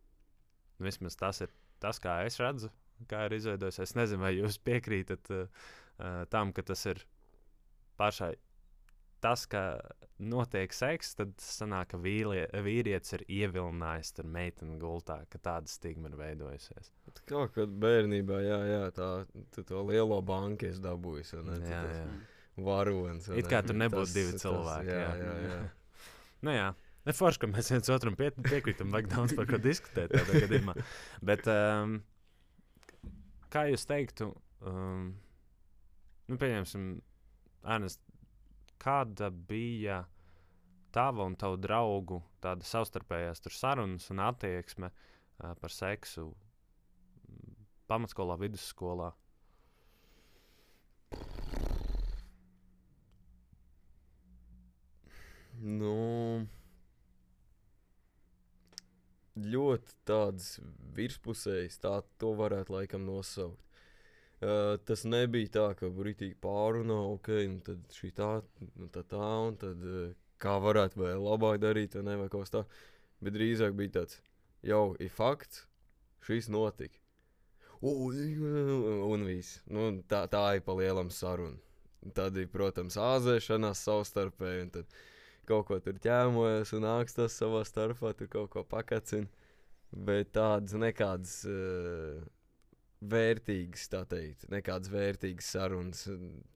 nu, 0.82 1.12
tas 1.18 1.44
ir 1.44 1.52
tas, 1.82 1.98
kā 2.02 2.20
es 2.26 2.38
redzu, 2.42 2.70
kā 3.10 3.26
ir 3.26 3.36
izveidojis. 3.38 3.80
Es 3.82 3.94
nezinu, 3.98 4.22
vai 4.26 4.34
jūs 4.36 4.58
piekrītat 4.62 5.30
uh, 5.34 5.70
uh, 6.02 6.24
tam, 6.30 6.50
ka 6.52 6.62
tas 6.66 6.82
ir 6.90 7.04
pašai. 8.00 8.34
Tas, 9.22 9.44
ka 9.46 9.78
notiek 10.18 10.72
seks, 10.74 11.12
tad 11.14 11.36
sanāk, 11.38 11.92
ka 11.92 11.98
vīlie, 12.02 12.48
vīrietis 12.66 13.14
ir 13.14 13.22
ievilinājis 13.30 14.10
ar 14.18 14.26
meiteni 14.34 14.80
gultā, 14.82 15.20
ka 15.30 15.38
tāda 15.38 15.70
stigma 15.70 16.10
ir 16.10 16.16
veidojusies. 16.18 16.90
Kaut 17.30 17.54
kad 17.54 17.70
bērnībā, 17.84 18.40
jā, 18.42 18.58
jā 18.66 18.80
tā, 18.96 19.10
tu 19.54 19.62
to 19.68 19.84
lielo 19.86 20.18
banku 20.26 20.66
es 20.66 20.80
dabūju. 20.82 21.28
vai 21.38 21.44
ne, 21.52 21.60
tu 21.62 21.70
Jā, 21.70 21.82
jā. 21.94 22.04
Varonis. 22.66 23.28
It 23.38 23.46
kā 23.48 23.62
tur 23.64 23.78
nebūtu 23.78 24.08
Tas- 24.10 24.14
divi 24.18 24.32
tas- 24.34 24.42
cilvēki. 24.42 24.90
Jā, 24.90 25.12
jā, 25.22 25.36
jā. 25.46 25.60
nu, 26.48 26.50
jā. 26.58 26.66
Ne 27.06 27.12
forši, 27.18 27.38
ka 27.42 27.46
mēs 27.50 27.70
viens 27.70 27.88
otram 27.94 28.14
pie, 28.18 28.28
piekrītam, 28.30 28.90
vajag 28.94 29.08
daudz 29.14 29.32
par 29.38 29.46
ko 29.46 29.58
diskutēt. 29.62 30.12
Bet, 31.22 31.46
um, 31.50 31.96
kā 33.54 33.64
jūs 33.70 33.86
teiktu, 33.86 34.28
um, 34.66 35.12
nu, 36.32 36.38
pieņemsim, 36.40 36.86
Ernest, 37.68 38.00
kāda 38.82 39.28
bija 39.30 40.02
tava 40.92 41.26
un 41.28 41.36
tavu 41.36 41.58
draugu 41.60 42.22
tāda 42.42 42.64
savstarpējās 42.66 43.44
sarunas 43.52 44.10
un 44.12 44.22
attieksme 44.24 44.88
uh, 44.88 45.52
par 45.60 45.72
seksu 45.72 46.30
mm, 46.32 47.58
pamatskolā, 47.92 48.38
vidusskolā? 48.40 49.12
Nu, 55.62 55.92
ļoti 59.38 59.94
tāds 60.08 60.56
virspusējs, 60.96 61.78
tā 61.84 62.00
to 62.18 62.32
varētu 62.40 62.74
laikam 62.74 63.04
nosaukt. 63.06 63.62
Uh, 64.42 64.74
tas 64.82 65.04
nebija 65.06 65.50
tā, 65.54 65.64
ka 65.78 65.86
brīvīgi 65.94 66.34
pārunā, 66.42 66.96
ok, 67.14 67.28
nu 67.52 67.60
tad 67.62 67.94
šī 67.94 68.08
tā, 68.16 68.30
nu 68.74 68.88
tad 68.90 69.06
tā, 69.12 69.28
un 69.46 69.54
tad 69.60 69.84
uh, 69.86 70.08
kā 70.42 70.56
varētu 70.58 70.98
vēl 70.98 71.22
labāk 71.22 71.60
darīt, 71.62 71.94
vai 71.94 72.02
ne, 72.08 72.16
vai 72.24 72.26
kaut 72.32 72.48
kas 72.48 72.54
tā. 72.56 72.64
Bet 73.22 73.36
drīzāk 73.36 73.76
bija 73.78 74.00
tāds, 74.00 74.18
jau 74.66 74.96
ir 74.98 75.12
fakts, 75.14 75.62
šis 76.26 76.50
notika. 76.50 76.98
Un, 77.82 78.18
un 79.10 79.24
viss. 79.26 79.60
Nu, 79.70 79.88
tā, 80.10 80.24
tā 80.30 80.42
ir 80.56 80.66
pa 80.66 80.74
lielam 80.78 81.10
saruna. 81.14 81.58
Tad 82.14 82.34
ir, 82.38 82.50
protams, 82.50 82.98
āzēšanās 82.98 83.82
savstarpēji, 83.86 84.66
un 84.66 84.70
tad 84.74 85.00
kaut 85.46 85.68
ko 85.68 85.78
tur 85.82 85.98
ķēmojas 86.02 86.74
un 86.78 86.86
ākstas 86.96 87.38
savā 87.38 87.62
starpā, 87.66 88.10
tur 88.18 88.30
kaut 88.30 88.50
ko 88.54 88.66
pakacina. 88.66 89.30
Bet 89.92 90.32
tādas 90.34 90.74
nekādas 90.78 91.42
uh, 91.46 92.22
vērtīgas, 93.02 93.88
tā 93.92 94.02
teikt, 94.08 94.46
nekādas 94.52 94.90
vērtīgas 94.92 95.52
sarunas 95.56 96.04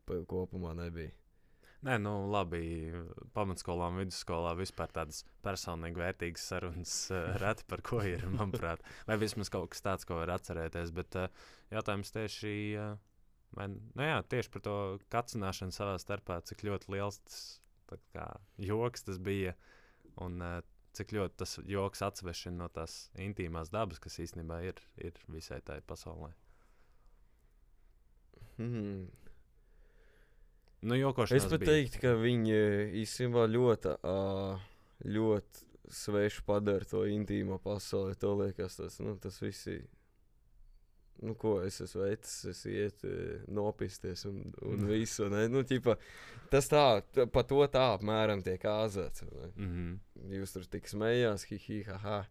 pa- 0.07 0.23
kopumā 0.31 0.75
nebija. 0.79 1.15
Nē, 1.87 1.99
nu 2.03 2.13
labi. 2.33 2.61
Pamatskolā 3.37 3.91
vidusskolā 3.95 4.55
vispār 4.59 4.91
tādas 4.95 5.21
personīgi 5.45 6.01
vērtīgas 6.01 6.47
sarunas 6.51 6.95
uh, 7.13 7.35
reti 7.43 7.67
par 7.69 7.83
ko 7.87 8.01
ir, 8.07 8.25
manuprāt. 8.33 8.83
Vai 9.07 9.19
vismaz 9.21 9.53
kaut 9.53 9.71
kas 9.75 9.85
tāds, 9.85 10.09
ko 10.09 10.19
var 10.19 10.33
atcerēties. 10.35 10.91
Bet 10.97 11.19
uh, 11.21 11.29
jautājums 11.75 12.11
tieši, 12.17 12.55
uh, 12.81 12.97
vai, 13.59 13.69
nu, 13.77 14.03
jā, 14.09 14.19
tieši 14.35 14.53
par 14.55 14.65
to 14.67 14.77
kacināšanu 15.13 15.77
savā 15.77 15.99
starpā, 16.03 16.41
cik 16.49 16.65
ļoti 16.67 16.91
liels 16.97 17.21
tas 17.27 18.03
kā, 18.17 18.27
joks 18.59 19.07
tas 19.07 19.21
bija. 19.23 19.55
Un, 20.25 20.41
uh, 20.43 20.59
Cik 20.97 21.13
ļoti 21.13 21.37
tas 21.43 21.59
joks 21.69 22.03
atsvešina 22.07 22.63
no 22.63 22.69
tās 22.73 23.11
intīmās 23.21 23.69
dabas, 23.75 24.01
kas 24.01 24.17
īstenībā 24.23 24.63
ir, 24.65 24.81
ir 24.97 25.19
visai 25.29 25.61
tai 25.67 25.83
pasaulē. 25.85 26.31
Hmm. 28.57 29.07
Nu, 30.87 30.97
Es 31.37 31.49
pat 31.51 31.65
teiktu, 31.67 32.01
ka 32.01 32.15
viņi 32.21 32.53
eh, 32.55 32.97
īstenībā 33.03 33.45
ļoti, 33.51 33.97
ļoti 35.17 35.65
svešu 35.93 36.45
padara 36.47 36.87
to 36.89 37.05
intīmo 37.11 37.59
pasauli. 37.63 38.17
To 38.23 38.35
liekas, 38.43 38.79
tas, 38.79 39.01
nu, 39.03 39.17
tas 39.21 39.41
viss 39.43 39.69
ir. 39.73 39.85
Nu, 41.23 41.35
ko 41.35 41.61
es 41.65 41.81
esmu 41.81 42.03
veicis, 42.03 42.45
es 42.51 42.63
ietu 42.69 43.11
nopisties 43.49 44.25
un, 44.29 44.43
un 44.63 44.83
Mm. 44.83 44.89
visu. 44.93 45.29
Ne? 45.33 45.47
Nu, 45.49 45.63
ķipa, 45.65 45.97
tas 46.53 46.69
tā, 46.69 46.85
pa 47.33 47.43
to 47.43 47.63
tā 47.73 47.87
apmēram 47.95 48.43
tiek 48.45 48.63
āzēts. 48.63 49.25
Mm 49.57 49.71
-hmm. 49.71 49.99
Jūs 50.39 50.53
tur 50.53 50.67
tik 50.67 50.89
smējās, 50.89 51.47
hi, 51.51 51.59
hi, 51.59 51.83
ha, 51.83 51.99
ha. 51.99 52.27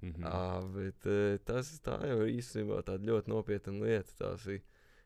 Mm 0.00 0.12
-hmm. 0.12 0.24
À, 0.26 0.74
bet 0.74 1.06
eh, 1.06 1.38
tas 1.44 1.80
tā 1.80 1.98
jau 2.08 2.22
ir 2.26 2.34
īstenībā 2.40 2.82
tāda 2.82 3.04
ļoti 3.04 3.28
nopietna 3.28 3.84
lieta. 3.84 4.12
Tās 4.18 4.46
ir 4.46 4.62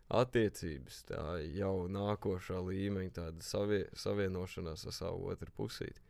attiecības, 0.08 1.04
tā 1.04 1.22
jau 1.54 1.88
nākošā 1.88 2.66
līmeņa, 2.68 3.10
tāda 3.10 3.42
savie, 3.42 3.86
savienošanās 3.92 4.86
ar 4.86 4.92
savu 4.92 5.26
otru 5.28 5.50
pusīti. 5.56 6.00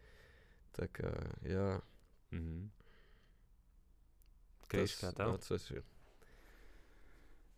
Tā 0.73 0.87
kā, 0.87 1.11
jā, 1.43 1.81
Mm 2.31 2.39
-hmm. 2.39 2.69
Kā 4.69 4.85
tev? 5.01 5.15
tāds 5.15 5.49
tas 5.49 5.71
ir. 5.71 5.83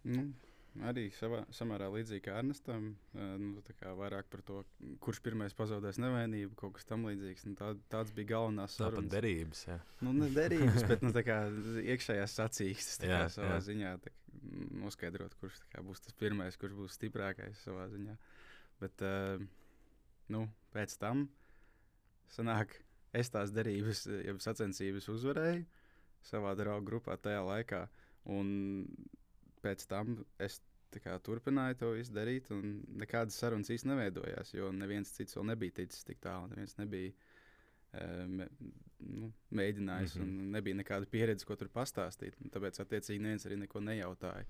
Nu, 0.08 0.22
arī 0.86 1.08
savā, 1.12 1.42
samērā 1.52 1.88
līdzīgi 1.92 2.22
kā 2.28 2.36
Ernestam. 2.40 2.92
Nu, 3.12 3.62
kā 3.80 3.92
vairāk 3.98 4.28
par 4.32 4.42
to, 4.46 4.60
kurš 5.02 5.20
pirmais 5.24 5.56
pazaudēs 5.58 5.98
nevainību, 6.00 6.54
kaut 6.60 6.76
kas 6.78 6.88
tamlīdzīgs. 6.88 7.44
Nu, 7.48 7.56
tā, 7.58 7.72
tāds 7.92 8.14
bija 8.16 8.36
galvenās 8.36 8.78
Tāpat 8.78 8.94
sarunas. 8.96 9.12
derības. 9.12 9.64
Jā. 9.66 9.78
Nu, 10.06 10.14
ne 10.16 10.30
derības, 10.34 10.86
bet 10.88 11.04
nu, 11.04 11.12
kā 11.26 11.40
iekšējās 11.84 12.38
sacīkstes 12.40 13.02
kā 13.02 13.10
Jā, 13.12 13.24
savā 13.34 13.56
jā. 13.58 13.64
ziņā 13.70 13.94
kā 14.06 14.14
noskaidrot, 14.80 15.34
kurš 15.40 15.58
kā 15.72 15.82
būs 15.84 16.00
tas 16.04 16.14
pirmais, 16.16 16.56
kurš 16.56 16.76
būs 16.78 16.94
stiprākais 16.96 17.60
savā 17.66 17.88
ziņā. 17.92 18.14
Bet 18.80 19.02
uh, 19.04 19.42
nu, 20.32 20.46
pēc 20.72 20.94
tam 21.02 21.26
sanāk, 22.32 22.78
es 23.12 23.28
tās 23.34 23.52
derības, 23.52 24.06
jau 24.08 24.36
sacensības 24.40 25.10
uzvarēju 25.12 25.66
savā 26.30 26.54
draugu 26.56 26.86
grupā 26.92 27.18
tajā 27.20 27.42
laikā. 27.44 27.82
Un 28.30 28.94
pēc 29.62 29.86
tam 29.90 30.24
es 30.38 30.60
kā, 30.90 31.18
turpināju 31.22 31.76
to 31.78 31.92
visu 31.94 32.12
darīt, 32.16 32.50
un 32.50 32.80
nekādas 32.98 33.36
sarunas 33.38 33.70
īstenībā 33.70 33.96
neveidojās, 34.00 34.54
jo 34.56 34.72
neviens 34.74 35.12
cits 35.14 35.36
vēl 35.38 35.46
nebija 35.52 35.76
ticis 35.82 36.02
tik 36.04 36.18
tālu. 36.24 36.48
Neviens 36.50 36.74
nebija 36.80 37.12
eh, 37.92 38.26
me, 38.26 38.48
nu, 39.00 39.32
mēģinājis, 39.54 40.16
mm 40.16 40.20
Mhm. 40.22 40.30
-hmm. 40.30 40.40
un 40.46 40.50
nebija 40.56 40.76
nekāda 40.76 41.06
pieredze, 41.10 41.44
ko 41.46 41.56
tur 41.56 41.68
pastāstīt. 41.68 42.34
Tāpēc, 42.50 42.80
attiecīgi, 42.84 43.20
neviens 43.20 43.46
arī 43.46 43.56
neko 43.58 43.80
nejautāja. 43.80 44.44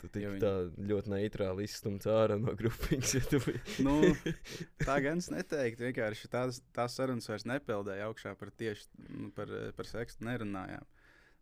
Tu 0.00 0.08
tik 0.08 0.22
viņi- 0.22 0.40
tā 0.40 0.70
ļoti 0.88 1.08
neitrāli 1.12 1.62
izstumts 1.66 2.06
ārā 2.06 2.38
no 2.40 2.54
grupiņas. 2.56 3.14
Ja 3.14 3.20
tu. 3.20 3.38
Nu, 3.86 4.00
tā 4.88 5.00
gan 5.02 5.18
es 5.18 5.28
neteiktu. 5.30 5.84
Vienkārši 5.90 6.28
tās, 6.30 6.62
tās 6.72 6.94
sarunas 6.96 7.28
vairs 7.28 7.44
nepeldēja 7.44 8.06
augšā 8.08 8.34
par 8.38 8.50
tieši 8.50 8.86
nu, 9.10 9.30
par, 9.30 9.46
par 9.76 9.84
seksu. 9.86 10.24
Nerunājām. 10.24 10.86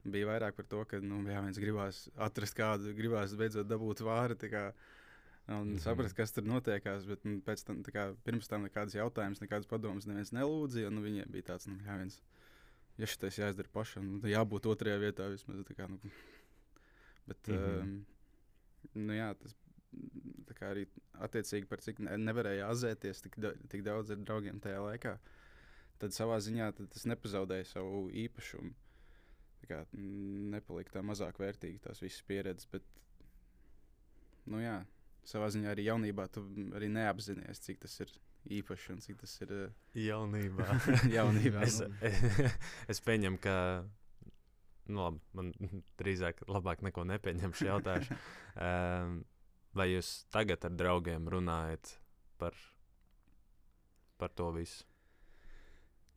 Bija 0.04 0.28
vairāk 0.28 0.54
par 0.56 0.66
to, 0.70 0.84
ka 0.88 1.00
nu, 1.02 1.20
jā, 1.26 1.40
viens 1.44 1.58
gribās 1.58 2.04
atrast 2.28 2.56
kādu, 2.56 2.92
gribās 2.96 3.34
beidzot 3.36 3.66
dabūt 3.68 4.02
vāri. 4.06 4.36
Kā, 4.48 4.72
un 5.48 5.54
mm. 5.54 5.72
-hmm. 5.74 5.78
saprast, 5.82 6.16
kas 6.16 6.32
tur 6.32 6.44
notiekās. 6.46 7.06
Bet 7.06 7.24
nu, 7.24 7.40
tam, 7.40 7.82
kā, 7.82 8.14
pirms 8.24 8.48
tam 8.48 8.66
nekādas 8.66 8.94
jautājumas, 8.94 9.42
nekādas 9.42 9.66
padomas 9.66 10.06
neviens 10.06 10.32
nelūdza. 10.32 10.90
Nu, 10.90 11.02
viņiem 11.02 11.30
bija 11.30 11.42
tāds, 11.52 11.66
nu, 11.66 11.78
jā, 11.86 11.96
viens, 11.96 12.22
ja 12.98 13.06
šis 13.06 13.38
jāizdara 13.38 13.68
pašam, 13.72 14.20
nu, 14.20 14.28
jābūt 14.28 14.66
otrajā 14.66 14.98
vietā 14.98 15.28
vismaz. 15.28 15.64
Kā, 15.76 15.88
nu, 15.88 15.98
bet, 17.26 17.48
mm. 17.48 17.54
-hmm. 17.54 17.80
um, 17.82 18.06
nu, 18.94 19.12
jā, 19.12 19.34
tas 19.34 19.56
arī 20.68 20.86
attiecīgi 21.24 21.68
par 21.68 21.80
cik 21.80 22.00
ne, 22.04 22.16
nevarēja 22.20 22.68
azēties 22.72 23.22
tik, 23.24 23.38
da, 23.42 23.52
tik 23.68 23.82
daudz 23.86 24.10
ar 24.10 24.16
draugiem 24.16 24.60
tajā 24.60 24.80
laikā, 24.84 25.18
tad 25.98 26.14
savā 26.16 26.38
ziņā 26.44 26.72
tad 26.76 26.90
tas 26.94 27.06
nepazaudēja 27.06 27.64
savu 27.64 28.08
īpašumu. 28.10 28.74
Tā 29.58 29.68
kā 29.70 29.80
nepalika 30.54 30.98
tā 30.98 31.02
mazāk 31.04 31.40
vērtīga 31.42 31.88
tās 31.88 32.02
visas 32.04 32.22
pieredzes, 32.28 32.68
bet, 32.72 32.84
nu 34.48 34.62
jā, 34.62 34.78
savā 35.28 35.50
ziņā 35.52 35.72
arī 35.74 35.88
jaunībā 35.88 36.28
tu 36.32 36.44
arī 36.78 36.88
neapzinājies, 36.94 37.62
cik 37.66 37.82
tas 37.84 37.96
ir 38.04 38.12
īpaši 38.58 38.92
un 38.94 39.00
cik 39.04 39.20
tas 39.20 39.34
ir 39.44 39.54
eh, 39.54 39.78
Jaunībā. 40.06 40.66
jaunībā. 41.16 41.64
es, 41.66 41.80
nu. 41.82 42.12
es 42.92 43.02
pieņemu, 43.04 43.40
ka. 43.44 43.54
Nu, 44.88 45.02
labi, 45.04 45.18
man 45.36 45.50
drīzāk 46.00 46.46
labāk 46.48 46.80
neko 46.86 47.02
nepieņemšu 47.10 47.66
jautājumu. 47.68 48.16
um, 48.56 49.18
vai 49.78 49.90
jūs 49.90 50.12
tagad 50.32 50.64
ar 50.64 50.72
draugiem 50.80 51.28
runājat 51.28 51.98
par, 52.40 52.56
par 54.16 54.32
to 54.32 54.48
visu? 54.56 54.86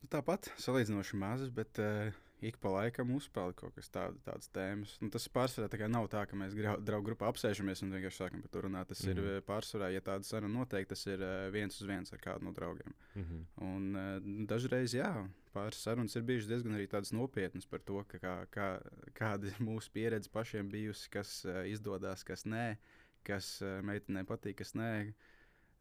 Nu, 0.00 0.08
Tāpat 0.14 0.48
salīdzinoši 0.58 1.20
mazas, 1.20 1.52
bet 1.52 1.78
uh, 1.84 2.16
ik 2.42 2.58
pa 2.62 2.72
laikam 2.74 3.12
uzspēlē 3.16 3.54
kaut 3.58 3.74
kas 3.76 3.90
tāds, 3.92 4.20
tādas 4.26 4.50
tēmas. 4.54 4.94
Nu, 5.02 5.10
tas 5.14 5.28
pārsvarā 5.32 5.68
tā 5.70 5.88
nav 5.90 6.08
tā, 6.12 6.24
ka 6.28 6.38
mēs 6.38 6.56
draugu 6.56 7.10
grupā 7.10 7.28
apsēžamies 7.30 7.84
un 7.84 7.94
vienkārši 7.94 8.22
sākam 8.24 8.42
par 8.44 8.52
to 8.54 8.64
runāt. 8.66 8.88
Tas 8.88 9.04
mm 9.04 9.12
Mhm. 9.12 9.18
-hmm. 9.18 9.30
ir 9.30 9.36
eh, 9.36 9.44
pārsvarā, 9.46 9.92
ja 9.92 10.00
tāda 10.00 10.22
saruna 10.24 10.58
notiek, 10.58 10.88
tas 10.88 11.06
ir 11.06 11.20
uh, 11.20 11.50
viens 11.52 11.80
uz 11.80 11.86
viens 11.86 12.12
ar 12.12 12.18
kādu 12.18 12.42
no 12.42 12.52
draugiem. 12.52 12.94
Mm 13.14 13.22
-hmm. 13.22 13.44
Un 13.74 13.96
uh, 13.96 14.46
dažreiz, 14.46 14.94
jā, 14.94 15.28
pāris 15.54 15.82
sarunas 15.82 16.16
ir 16.16 16.22
bijušas 16.22 16.48
diezgan 16.48 16.74
arī 16.74 16.86
tādas 16.88 17.12
nopietnas 17.12 17.66
par 17.66 17.80
to, 17.80 18.04
ka 18.04 18.18
kā, 18.18 18.46
kā, 18.46 18.80
kāda 19.14 19.46
ir 19.46 19.56
mūsu 19.60 19.90
pieredze 19.92 20.30
pašiem 20.30 20.70
bijusi, 20.70 21.10
kas 21.10 21.44
uh, 21.44 21.66
izdodas, 21.66 22.24
kas 22.24 22.44
nē, 22.44 22.76
kas 23.22 23.62
uh, 23.62 23.82
meitenēm 23.82 24.26
patīk, 24.26 24.54
kas 24.54 24.74
nē. 24.74 25.12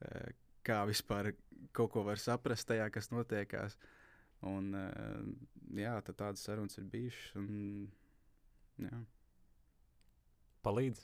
Uh, 0.02 0.32
kā 0.64 0.86
vispār 0.86 1.34
kaut 1.76 1.92
ko 1.92 2.04
var 2.04 2.18
saprast 2.18 2.68
tajā, 2.68 2.90
kas 2.94 3.12
notiekās. 3.14 3.78
Un, 4.50 4.72
uh, 4.74 5.26
jā, 5.78 5.94
tad 6.06 6.18
tādas 6.18 6.46
sarunas 6.46 6.78
ir 6.82 6.88
bijušas. 6.90 7.36
Un, 7.38 7.92
jā. 8.82 9.02
Palīdz. 10.66 11.04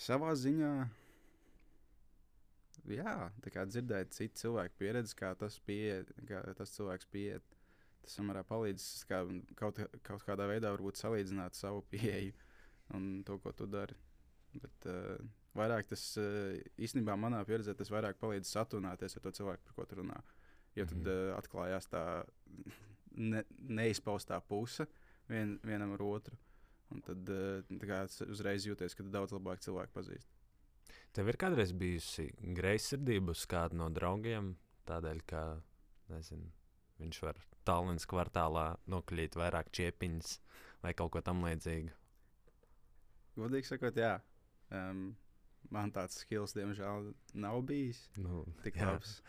Savā 0.00 0.32
ziņā, 0.38 0.72
jā, 2.88 3.14
tā 3.44 3.52
kā 3.52 3.64
dzirdēt 3.68 4.14
citu 4.16 4.44
cilvēku 4.44 4.78
pieredzi, 4.80 5.16
kā 5.18 5.32
tas, 5.38 5.58
pie, 5.66 6.00
kā 6.28 6.42
tas 6.56 6.72
cilvēks 6.76 7.10
pieiet, 7.12 7.56
tas 8.04 8.14
samērā 8.16 8.44
palīdz 8.48 8.86
kā, 9.10 9.24
kaut, 9.60 9.82
kaut 10.06 10.24
kādā 10.26 10.46
veidā 10.48 10.72
varbūt 10.72 11.00
salīdzināt 11.02 11.58
savu 11.58 11.84
pieeju 11.92 12.32
un 12.96 13.10
to, 13.26 13.36
ko 13.42 13.52
tu 13.56 13.68
dari. 13.70 13.98
Bet 14.56 14.88
uh, 14.90 15.20
vairāk 15.58 15.90
tas 15.92 16.02
uh, 16.18 16.56
īstenībā 16.80 17.14
manā 17.20 17.42
pieredzē, 17.46 17.76
tas 17.78 17.92
vairāk 17.92 18.18
palīdz 18.22 18.50
saturnēties 18.50 19.18
ar 19.18 19.26
to 19.26 19.34
cilvēku, 19.36 19.68
par 19.68 19.76
ko 19.76 19.86
tu 19.90 20.00
runā. 20.00 20.18
Jo 20.78 20.84
tad 20.86 20.98
Mhm. 21.02 21.08
uh, 21.08 21.38
atklājās 21.38 21.88
tā 21.90 22.02
ne, 23.16 23.44
neizpaustā 23.68 24.40
puse 24.46 24.86
vien, 25.28 25.58
vienam 25.66 25.92
ar 25.96 26.02
otru. 26.02 26.36
Un 26.90 27.02
tad 27.06 27.28
uh, 27.30 28.26
uzreiz 28.30 28.64
jūties, 28.66 28.94
ka 28.98 29.02
daudz 29.06 29.32
labāk 29.34 29.60
cilvēku 29.62 29.92
pazīst. 29.94 30.30
Tev 31.12 31.28
ir 31.28 31.36
kādreiz 31.38 31.72
bijusi 31.74 32.28
greizsirdība 32.54 33.30
uz 33.34 33.44
kādu 33.50 33.74
no 33.78 33.88
draugiem, 33.90 34.52
tādēļ, 34.86 35.20
ka 35.26 35.42
nezinu, 36.10 36.50
viņš 37.02 37.20
var 37.22 37.38
Tallinas 37.66 38.06
kvartālā 38.10 38.76
nokļūt 38.90 39.34
vairāk 39.38 39.70
čiepiņas 39.74 40.36
vai 40.82 40.94
kaut 40.94 41.12
ko 41.12 41.20
tamlīdzīgu. 41.22 41.90
Godīgi 43.38 43.70
sakot, 43.70 43.96
jā. 43.98 44.16
Um, 44.74 45.16
man 45.70 45.90
tāds 45.94 46.18
skills, 46.22 46.54
diemžēl, 46.56 47.12
nav 47.34 47.60
bijis 47.66 48.04
Nu, 48.18 48.44
tik 48.64 48.78
jā. 48.78 48.90
labs. 48.92 49.20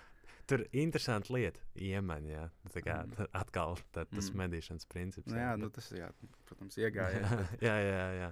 Tur 0.52 0.64
ir 0.66 0.82
interesanti 0.84 1.32
lieta, 1.34 1.62
iemaņa. 1.80 2.32
Jā. 2.36 2.46
Tā 2.76 2.84
kā 2.86 2.96
Mm. 3.08 3.28
atkal 3.42 3.78
tā, 3.96 4.06
tas 4.12 4.30
Mm. 4.32 4.38
medīšanas 4.44 4.88
princips. 4.92 5.32
Nu, 5.32 5.40
jā, 5.40 5.52
nu, 5.60 5.70
tas, 5.74 5.88
jā, 5.96 6.12
protams, 6.50 6.78
iegāja. 6.82 7.22
jā, 7.68 7.76
jā, 7.88 8.08
jā. 8.20 8.32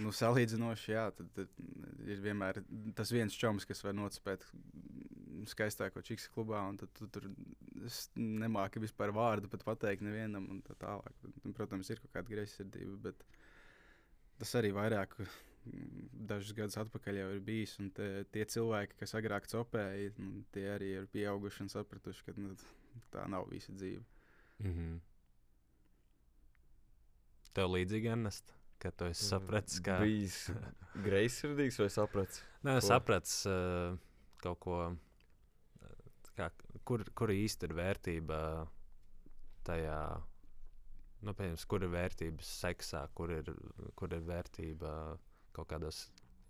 nu, 0.00 0.12
salīdzinoši, 0.14 0.92
jā, 0.94 1.08
tad, 1.18 1.28
tad 1.36 2.06
ir 2.08 2.22
vienmēr 2.24 2.62
tas 2.96 3.10
viens 3.12 3.34
čoms, 3.36 3.66
kas 3.68 3.82
var 3.84 3.92
nocipēt 3.98 4.46
skaistāko 5.46 6.00
čiksu 6.02 6.30
klubā, 6.32 6.62
un 6.70 6.78
tad 6.80 6.90
tu 6.96 7.06
tur 7.12 7.26
nemāki 8.16 8.80
vispār 8.82 9.12
vārdu 9.14 9.50
pat 9.52 9.62
pateikt 9.68 10.02
nevienam, 10.06 10.46
un 10.50 10.62
tā 10.64 10.74
tālāk. 10.80 11.12
Un, 11.44 11.52
protams, 11.54 11.90
ir 11.92 12.00
kaut 12.02 12.14
kāda 12.16 12.32
greizsirdība, 12.32 12.96
bet 13.10 13.26
tas 14.40 14.54
arī 14.58 14.72
vairāk 14.74 15.12
dažus 16.26 16.54
gadus 16.56 16.78
atpakaļ 16.80 17.20
jau 17.20 17.28
ir 17.34 17.40
bijis, 17.44 17.76
un 17.82 17.90
te, 17.94 18.08
tie 18.34 18.44
cilvēki, 18.50 18.98
kas 19.00 19.14
agrāk 19.18 19.48
copēja, 19.50 20.12
nu, 20.22 20.42
tie 20.54 20.66
arī 20.74 20.92
ir 21.00 21.08
pieauguši 21.12 21.64
un 21.66 21.72
sapratuši, 21.72 22.26
ka 22.26 22.34
nu, 22.38 22.54
tā 23.14 23.26
nav 23.30 23.48
visa 23.50 23.72
dzīve. 23.72 24.04
Mm 24.62 24.72
-hmm. 24.72 25.00
Tev 27.56 27.72
līdzīgi, 27.72 28.12
Ernest, 28.12 28.54
ka 28.78 28.90
tu 28.90 29.04
esi 29.04 29.24
sapratis, 29.24 29.80
ka. 29.80 29.98
Bijis 30.00 30.50
greizsirdīgs 31.04 31.78
vai 31.80 31.90
saprats? 31.90 32.42
Nē, 32.64 32.80
sapratu 32.80 33.30
uh, 33.48 33.98
kaut 34.42 34.60
ko, 34.60 34.78
uh, 34.92 35.92
kā, 36.36 36.50
kur, 36.84 37.04
kur 37.14 37.32
īsti 37.32 37.68
ir 37.68 37.74
vērtība 37.74 38.40
tajā, 39.64 40.00
nu, 41.22 41.34
piemēram, 41.34 41.62
kur 41.68 41.82
ir 41.82 41.88
vērtība 41.88 42.42
seksā, 42.42 43.08
kur 43.14 43.30
ir, 43.30 43.54
kur 43.94 44.12
ir 44.12 44.20
vērtība 44.20 44.92
kaut 45.56 45.70
kādos 45.72 46.06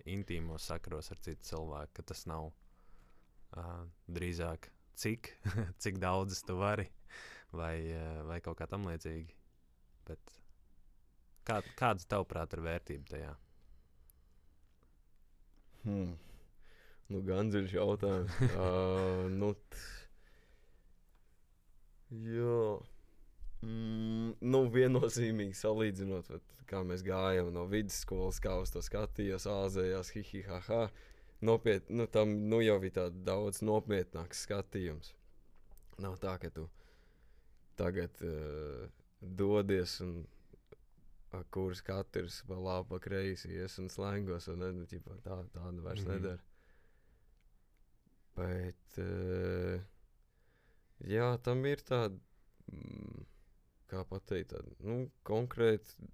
intīmos 0.06 0.66
sakaros 0.70 1.10
ar 1.14 1.20
citu 1.22 1.50
cilvēku, 1.50 1.94
ka 1.98 2.04
tas 2.10 2.24
nav 2.30 2.50
uh, 2.50 3.86
drīzāk 4.10 4.70
cik, 4.98 5.32
cik 5.82 6.00
daudz 6.02 6.42
tu 6.46 6.58
vari 6.60 6.88
vai, 7.56 7.76
uh, 7.94 8.22
vai 8.28 8.40
kaut 8.44 8.58
kā 8.60 8.68
tam 8.70 8.86
līdzīga. 8.88 9.34
Bet 10.06 10.36
kā, 11.46 11.60
kāda 11.78 12.06
tavuprāt 12.14 12.54
ir 12.54 12.64
vērtība 12.66 13.10
tajā? 13.14 13.34
Hmm. 15.86 16.16
Nu, 17.06 17.22
gan 17.22 17.52
dziļš 17.52 17.76
jautājums. 17.76 18.40
uh, 18.50 19.26
nu, 19.30 19.52
t... 19.70 19.84
Jā. 22.26 22.58
Mm, 23.66 24.36
nu, 24.46 24.60
viennozīmīgi 24.70 25.56
salīdzinot, 25.58 26.28
vat, 26.30 26.56
kā 26.70 26.82
mēs 26.86 27.02
gājām 27.06 27.48
no 27.54 27.64
vidusskolas, 27.70 28.38
kā 28.42 28.54
uz 28.62 28.70
to 28.74 28.82
skatījos, 28.84 29.48
āzējās, 29.50 30.12
hihihaha. 30.14 30.86
Nopietni, 31.46 31.98
nu, 31.98 32.06
tam 32.08 32.32
nu, 32.50 32.60
jau 32.62 32.76
bija 32.80 33.00
tāds 33.00 33.18
daudz 33.26 33.60
nopietnāks 33.66 34.44
skatījums. 34.46 35.12
Nav 36.00 36.16
tā, 36.22 36.36
ka 36.40 36.52
tu 36.52 36.68
tagad 37.76 38.22
uh, 38.24 38.86
dodies 39.20 39.98
un 40.04 40.16
kurš 41.52 41.82
katrs 41.84 42.40
pa 42.48 42.56
labi, 42.56 42.88
pa 42.88 43.00
kreisi 43.02 43.50
ies 43.52 43.78
un 43.82 43.90
slēngos. 43.92 44.48
Un, 44.52 44.62
ne, 44.62 44.72
nu, 44.78 44.86
ķipa, 44.88 45.18
tā 45.24 45.40
tāda 45.52 45.84
vairs 45.84 46.04
mm 46.04 46.10
-hmm. 46.10 46.14
nedara. 46.14 46.42
Bet, 48.36 48.98
uh, 49.02 49.80
jā, 51.08 51.38
tam 51.42 51.64
ir 51.66 51.82
tāda, 51.82 52.18
mm, 52.72 53.26
kā 53.90 54.04
pateikt, 54.08 54.52
tāda 54.54 54.72
nu, 54.80 55.10
konkrēta 55.24 56.08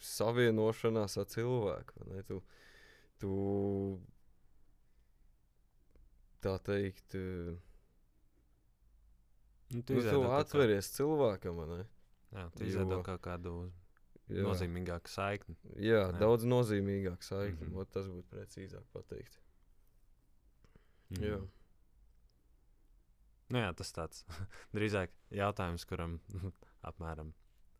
savienošanās 0.00 1.16
ar 1.20 1.26
cilvēku. 1.26 2.06
ne? 2.10 2.22
Tu, 2.28 2.40
tu 3.20 3.32
tā 6.40 6.56
teikt, 6.64 7.14
Nu, 9.70 9.82
tu, 9.86 9.94
izveido 9.94 10.16
tu 10.16 10.22
kaut 10.24 10.32
kā- 10.32 10.38
atveries 10.42 10.88
cilvēkam. 10.96 11.60
Jā, 12.34 12.48
tu 12.56 12.64
izveido 12.66 13.02
kaut 13.06 13.20
kādu 13.22 13.52
Jā. 14.28 14.42
nozīmīgāku 14.42 15.06
saikni. 15.10 15.54
Jā, 15.76 16.00
Jā. 16.10 16.18
daudz 16.18 16.42
nozīmīgāk 16.44 17.22
saikni. 17.22 17.68
Mm 17.68 17.74
-hmm. 17.76 17.86
Tas 17.92 18.06
būtu 18.06 18.26
precīzāk 18.32 18.84
pateikt. 18.92 19.38
Mhm. 21.10 21.22
Jā. 21.22 21.38
Nu, 23.50 23.58
jā, 23.58 23.70
tas 23.76 23.92
tāds 23.92 24.24
drīzāk 24.74 25.08
jautājums, 25.30 25.84
kuram 25.86 26.20
apmēram 26.88 27.32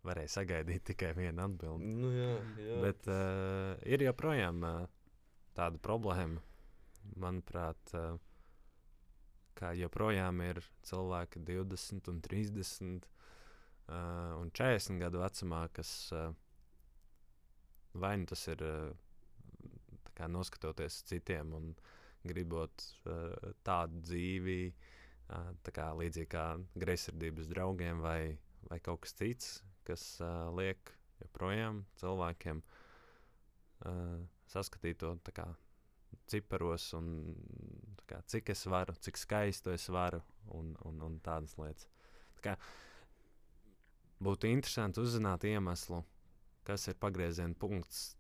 varēja 0.07 0.33
sagaidīt 0.39 0.87
tikai 0.93 1.13
vienu 1.17 1.45
atbildi. 1.45 1.93
Nu, 2.01 2.11
jā, 2.15 2.33
jā. 2.65 2.81
Bet 2.85 3.09
uh, 3.13 3.77
ir 3.85 4.05
joprojām 4.07 4.65
uh, 4.65 4.83
tāda 5.57 5.81
problēma, 5.83 6.41
manuprāt, 7.21 7.95
uh, 7.99 8.17
ka 9.59 9.75
joprojām 9.77 10.41
ir 10.47 10.63
cilvēki 10.89 11.43
20, 11.45 12.09
un 12.13 12.21
30 12.25 13.09
uh, 13.91 14.41
un 14.41 14.51
40 14.57 15.01
gadu 15.03 15.21
vecumā, 15.21 15.67
kas 15.77 15.93
uh, 16.17 16.31
vai 18.01 18.17
nu 18.21 18.29
tas 18.31 18.47
ir 18.49 18.65
uh, 18.65 18.91
noskatoties 20.31 21.01
citiem 21.09 21.55
un 21.57 21.71
gribot 22.29 22.85
uh, 23.09 23.53
tādu 23.65 24.03
dzīvi, 24.05 24.61
uh, 25.33 25.53
tā 25.65 25.73
kā 25.75 25.91
līdzīgi 25.97 26.31
kā 26.31 26.45
greizsirdības 26.77 27.49
draugiem 27.53 28.03
vai, 28.05 28.37
vai 28.69 28.81
kaut 28.85 29.03
kas 29.05 29.17
cits, 29.17 29.61
kas 29.87 30.05
uh, 30.25 30.51
liek 30.57 30.93
joprojām 31.21 31.85
cilvēkiem 32.01 32.63
uh, 32.63 34.21
saskatīt 34.51 35.01
to 35.03 35.15
tā 35.27 35.35
kā, 35.37 35.47
ciparos, 36.31 36.91
un 36.99 37.11
kā, 38.11 38.21
cik 38.31 38.53
es 38.55 38.65
varu, 38.71 38.95
cik 39.03 39.19
skaistu 39.19 39.75
es 39.75 39.89
varu, 39.93 40.23
un, 40.57 40.73
un, 40.87 41.03
un 41.07 41.19
tādas 41.25 41.57
lietas. 41.59 41.89
Tā 42.39 42.45
kā, 42.51 42.57
būtu 44.23 44.51
interesanti 44.51 45.03
uzzināt 45.03 45.47
iemeslu, 45.49 46.03
kas 46.67 46.89
ir 46.91 46.99
pagrieziena 47.01 47.57
punkts 47.59 48.11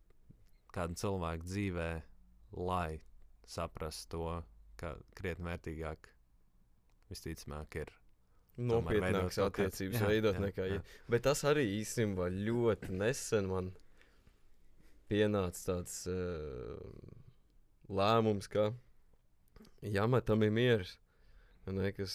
kāda 0.75 0.97
cilvēka 0.99 1.47
dzīvē, 1.47 1.91
lai 2.59 3.01
saprastu 3.51 4.17
to, 4.17 4.37
ka 4.81 4.95
krietni 5.19 5.51
vērtīgāk 5.51 6.11
visticamāk 7.11 7.83
ir 7.83 7.91
Nopietnākas 8.69 9.39
kaut 9.41 9.55
attiecības 9.55 10.01
jā, 10.01 10.09
veidot 10.11 10.37
jā, 10.37 10.45
nekā. 10.47 10.67
jā. 10.69 10.79
Ja. 10.81 10.99
Bet 11.13 11.25
tas 11.27 11.45
arī 11.49 11.65
īstenībā 11.79 12.29
ļoti 12.35 12.93
nesen 13.01 13.49
man 13.51 13.71
pienāca 15.11 15.63
tāds 15.73 16.03
uh, 16.11 16.81
lēmums, 17.91 18.51
ka 18.53 18.71
jāmetam 19.83 20.45
ir 20.47 20.53
miers. 20.55 20.97
Ne, 21.71 21.91
kas 21.95 22.15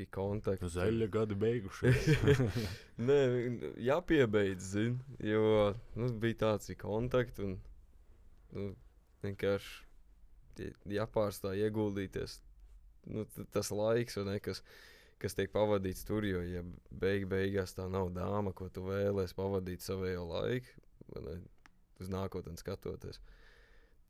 ir 0.00 0.08
kontakts. 0.10 0.72
Zaļa 0.74 1.06
gada 1.12 1.36
beigušies. 1.38 2.08
Nē, 3.08 3.18
jāpiebeidz, 3.84 4.70
zin, 4.72 4.96
jo 5.22 5.42
nu, 5.94 6.08
bija 6.18 6.38
tāds 6.46 6.72
kontakts 6.80 7.42
un 7.44 7.58
nu, 8.56 8.70
vienkārši 9.22 9.84
jā- 10.58 10.72
jāpārstāj 10.98 11.62
ieguldīties. 11.68 12.40
Nu, 13.12 13.26
tas 13.54 13.70
laiks, 13.70 14.18
kas, 14.42 14.64
kas 15.18 15.34
tiek 15.34 15.50
pavadīts 15.54 16.04
tur, 16.06 16.24
jo, 16.24 16.40
ja 16.46 16.62
beig, 16.90 17.26
beigās 17.30 17.74
tā 17.74 17.88
nav 17.90 18.10
dāma, 18.14 18.52
ko 18.54 18.68
tu 18.70 18.84
vēlēsies 18.86 19.34
pavadīt 19.38 19.82
savējo 19.82 20.24
laiku, 20.30 20.82
ne, 21.24 21.38
uz 21.98 22.10
nākotni 22.12 22.56
skatoties, 22.60 23.20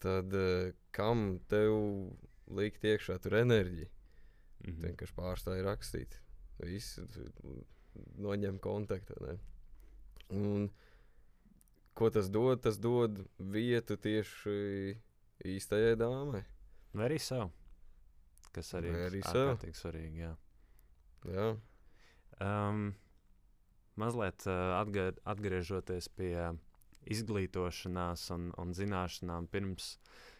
tad 0.04 0.34
eh, 0.34 0.72
kam 0.92 1.38
tev 1.48 1.78
likt 2.48 2.84
iekšā 2.84 3.18
tur 3.24 3.38
enerģiju? 3.44 3.88
Tu 4.58 4.72
Mhm. 4.72 4.80
vienkārši 4.82 5.14
pārstāji 5.14 5.62
rakstīt. 5.62 6.16
Viss 6.58 6.96
tu 7.14 7.52
noņem 8.18 8.56
kontaktu. 8.58 9.14
Un, 10.34 10.64
ko 11.94 12.10
tas 12.10 12.26
dod? 12.28 12.60
Tas 12.62 12.76
dod 12.78 13.20
vietu 13.38 13.96
tieši 13.96 14.98
īstajai 15.46 15.94
dāmai. 15.96 16.42
Vai 16.92 17.06
arī 17.06 17.20
sev? 17.22 17.52
Kas 18.52 18.72
arī 18.74 18.90
ir 18.90 19.20
ārkārtīgi 19.22 19.78
svarīgi. 19.78 20.24
Jā. 20.24 20.32
Jā, 21.26 21.48
Um, 22.38 22.94
mazliet 23.98 24.44
uh, 24.46 24.78
atga 24.78 25.10
atgriežoties 25.26 26.06
pie 26.14 26.52
izglītošanās 27.10 28.28
un, 28.34 28.52
un 28.62 28.74
zināšanām 28.78 29.48
pirms 29.50 29.96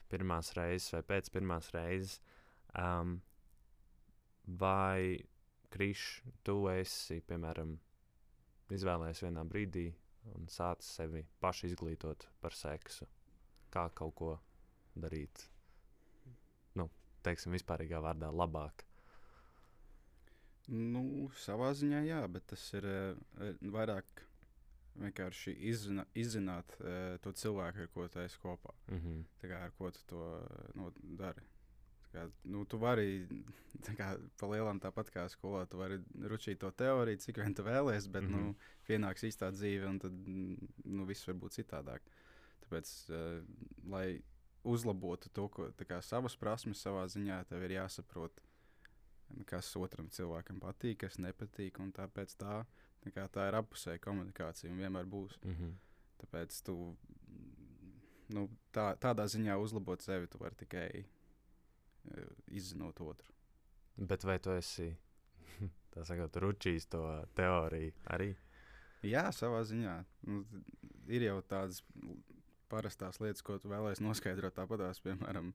pirmās 0.09 0.53
reizes 0.55 0.93
vai 0.95 1.03
pēc 1.11 1.33
pirmās 1.35 1.73
reizes. 1.75 2.21
Um, 2.79 3.19
vai 4.47 5.19
Krišs, 5.75 6.23
tu 6.47 6.61
esi, 6.71 7.19
piemēram, 7.29 7.75
izvēlējies 8.73 9.25
vienā 9.27 9.45
brīdī 9.49 9.88
un 10.37 10.47
sācis 10.49 10.95
sevi 11.01 11.25
pašu 11.43 11.73
izglītot 11.73 12.29
par 12.41 12.55
seksu? 12.57 13.09
Kā 13.75 13.88
kaut 13.91 14.14
ko 14.17 14.37
darīt? 14.95 15.49
Nu, 16.79 16.88
teiksim, 17.27 17.59
vispārīgā 17.59 18.01
vārdā 18.05 18.31
labāk. 18.33 18.88
Nu, 20.68 21.28
savā 21.40 21.70
ziņā 21.76 22.02
jā, 22.04 22.22
bet 22.28 22.44
tas 22.52 22.64
ir 22.76 22.85
uh, 22.85 23.52
vairāk 23.72 24.24
vienkārši 24.98 25.54
izzina, 25.70 26.04
izzināt 26.18 26.74
uh, 26.81 27.14
to 27.24 27.33
cilvēku, 27.33 27.85
ar 27.85 27.92
ko 27.94 28.09
tu 28.12 28.20
esi 28.20 28.40
kopā. 28.42 28.74
Mm 28.88 28.98
-hmm. 28.98 29.22
Kā, 29.42 29.62
ar 29.64 29.72
ko 29.78 29.90
tu 29.90 30.00
to 30.07 30.24
eh, 30.38 30.70
nu, 30.74 30.92
dari. 31.00 31.42
Kā, 32.12 32.31
nu, 32.44 32.64
tu 32.64 32.78
vari, 32.78 33.26
tā 33.87 33.94
kā 33.96 34.09
pa 34.40 34.46
lielam 34.46 34.81
tāpat 34.81 35.11
kā 35.11 35.28
skolā, 35.28 35.66
tu 35.66 35.78
vari 35.78 35.98
ručīt 36.20 36.59
to 36.59 36.70
teoriju, 36.70 37.16
cik 37.16 37.37
vien 37.37 37.54
tu 37.54 37.62
vēlēsies, 37.62 38.09
bet 38.11 38.22
mm 38.22 38.35
-hmm. 38.35 38.40
nu, 38.40 38.54
pienāks 38.88 39.24
īstā 39.24 39.52
dzīve, 39.52 39.87
un 39.87 39.98
tad 39.98 40.12
nu, 40.85 41.04
viss 41.04 41.26
var 41.26 41.37
būt 41.37 41.59
citādāk. 41.61 42.00
Tāpēc, 42.61 43.11
uh, 43.11 43.44
lai 43.90 44.22
uzlabotu 44.64 45.28
to, 45.28 45.48
ko, 45.48 45.70
kā, 45.88 46.02
savas 46.02 46.37
prasmes 46.37 46.83
savā 46.87 47.07
ziņā, 47.07 47.44
tev 47.44 47.62
ir 47.62 47.70
jāsaprot, 47.70 48.40
kas 49.49 49.71
otram 49.77 50.09
cilvēkam 50.12 50.61
patīk, 50.62 51.03
kas 51.05 51.19
nepatīk, 51.23 51.81
un 51.83 51.93
tāpēc 51.97 52.35
tā, 52.41 52.62
tā, 53.14 53.27
tā 53.33 53.49
ir 53.49 53.59
apusēja 53.61 54.03
komunikācija 54.05 54.73
un 54.73 54.81
vienmēr 54.83 55.07
būs. 55.07 55.38
Mm 55.45 55.55
-hmm. 55.55 55.77
Tāpēc 56.19 56.62
tu, 56.67 56.97
nu, 58.35 58.49
tā, 58.73 58.97
tādā 58.99 59.27
ziņā 59.27 59.57
uzlabot 59.57 60.03
sevi, 60.03 60.27
tu 60.27 60.38
vari 60.38 60.55
tikai 60.55 61.05
uh, 61.05 62.33
izzinot 62.47 63.01
otru. 63.01 63.33
Bet 63.97 64.25
vai 64.25 64.38
tu 64.38 64.51
esi 64.51 64.97
tā 65.95 66.05
sakot, 66.05 66.37
ručījis 66.37 66.87
to 66.87 67.25
teoriju 67.35 67.93
arī? 68.05 68.35
Jā, 69.07 69.29
savā 69.33 69.62
ziņā. 69.62 70.05
Nu, 70.27 70.45
ir 71.07 71.23
jau 71.23 71.41
tādas 71.43 71.85
parastās 72.69 73.21
lietas, 73.23 73.43
ko 73.43 73.59
tu 73.59 73.71
vēlēsies 73.71 74.03
noskaidrot. 74.05 74.57
Tāpatās, 74.57 75.01
piemēram, 75.05 75.53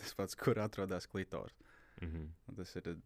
tas 0.00 0.14
pats, 0.18 0.36
kur 0.38 0.60
atrodas 0.60 1.08
klitors. 1.10 1.56
Mm 2.00 2.08
-hmm. 2.08 2.56
Tas 2.56 2.76
ir 2.76 2.96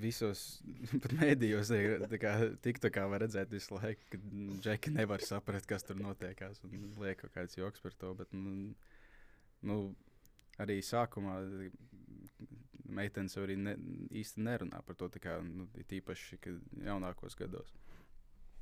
visos, 0.00 0.62
mēdījos, 1.20 1.72
kā, 2.20 2.32
tik 2.64 2.80
tā 2.82 2.90
kā 2.92 3.06
var 3.08 3.24
redzēt 3.24 3.52
visu 3.52 3.74
laiku, 3.74 4.02
ka 4.12 4.18
džeki 4.64 4.90
nevar 4.90 5.24
saprast, 5.24 5.66
kas 5.66 5.86
tur 5.86 5.96
notiekās. 6.00 6.60
Liek 7.00 7.20
kaut 7.22 7.32
kāds 7.34 7.56
joks 7.56 7.80
par 7.80 7.92
to. 7.92 8.14
Bet, 8.14 8.32
nu, 8.32 8.74
nu, 9.62 9.94
arī 10.58 10.80
sākumā 10.84 11.40
meitenes 12.86 13.36
jau 13.36 13.44
arī 13.46 13.56
ne, 13.58 13.74
īsti 14.14 14.44
nerunā 14.44 14.82
par 14.86 14.98
to. 14.98 15.10
Kā, 15.22 15.38
nu, 15.42 15.68
it 15.80 15.92
īpaši 15.92 16.40
kad 16.44 16.78
jaunākos 16.86 17.38
gados. 17.38 17.74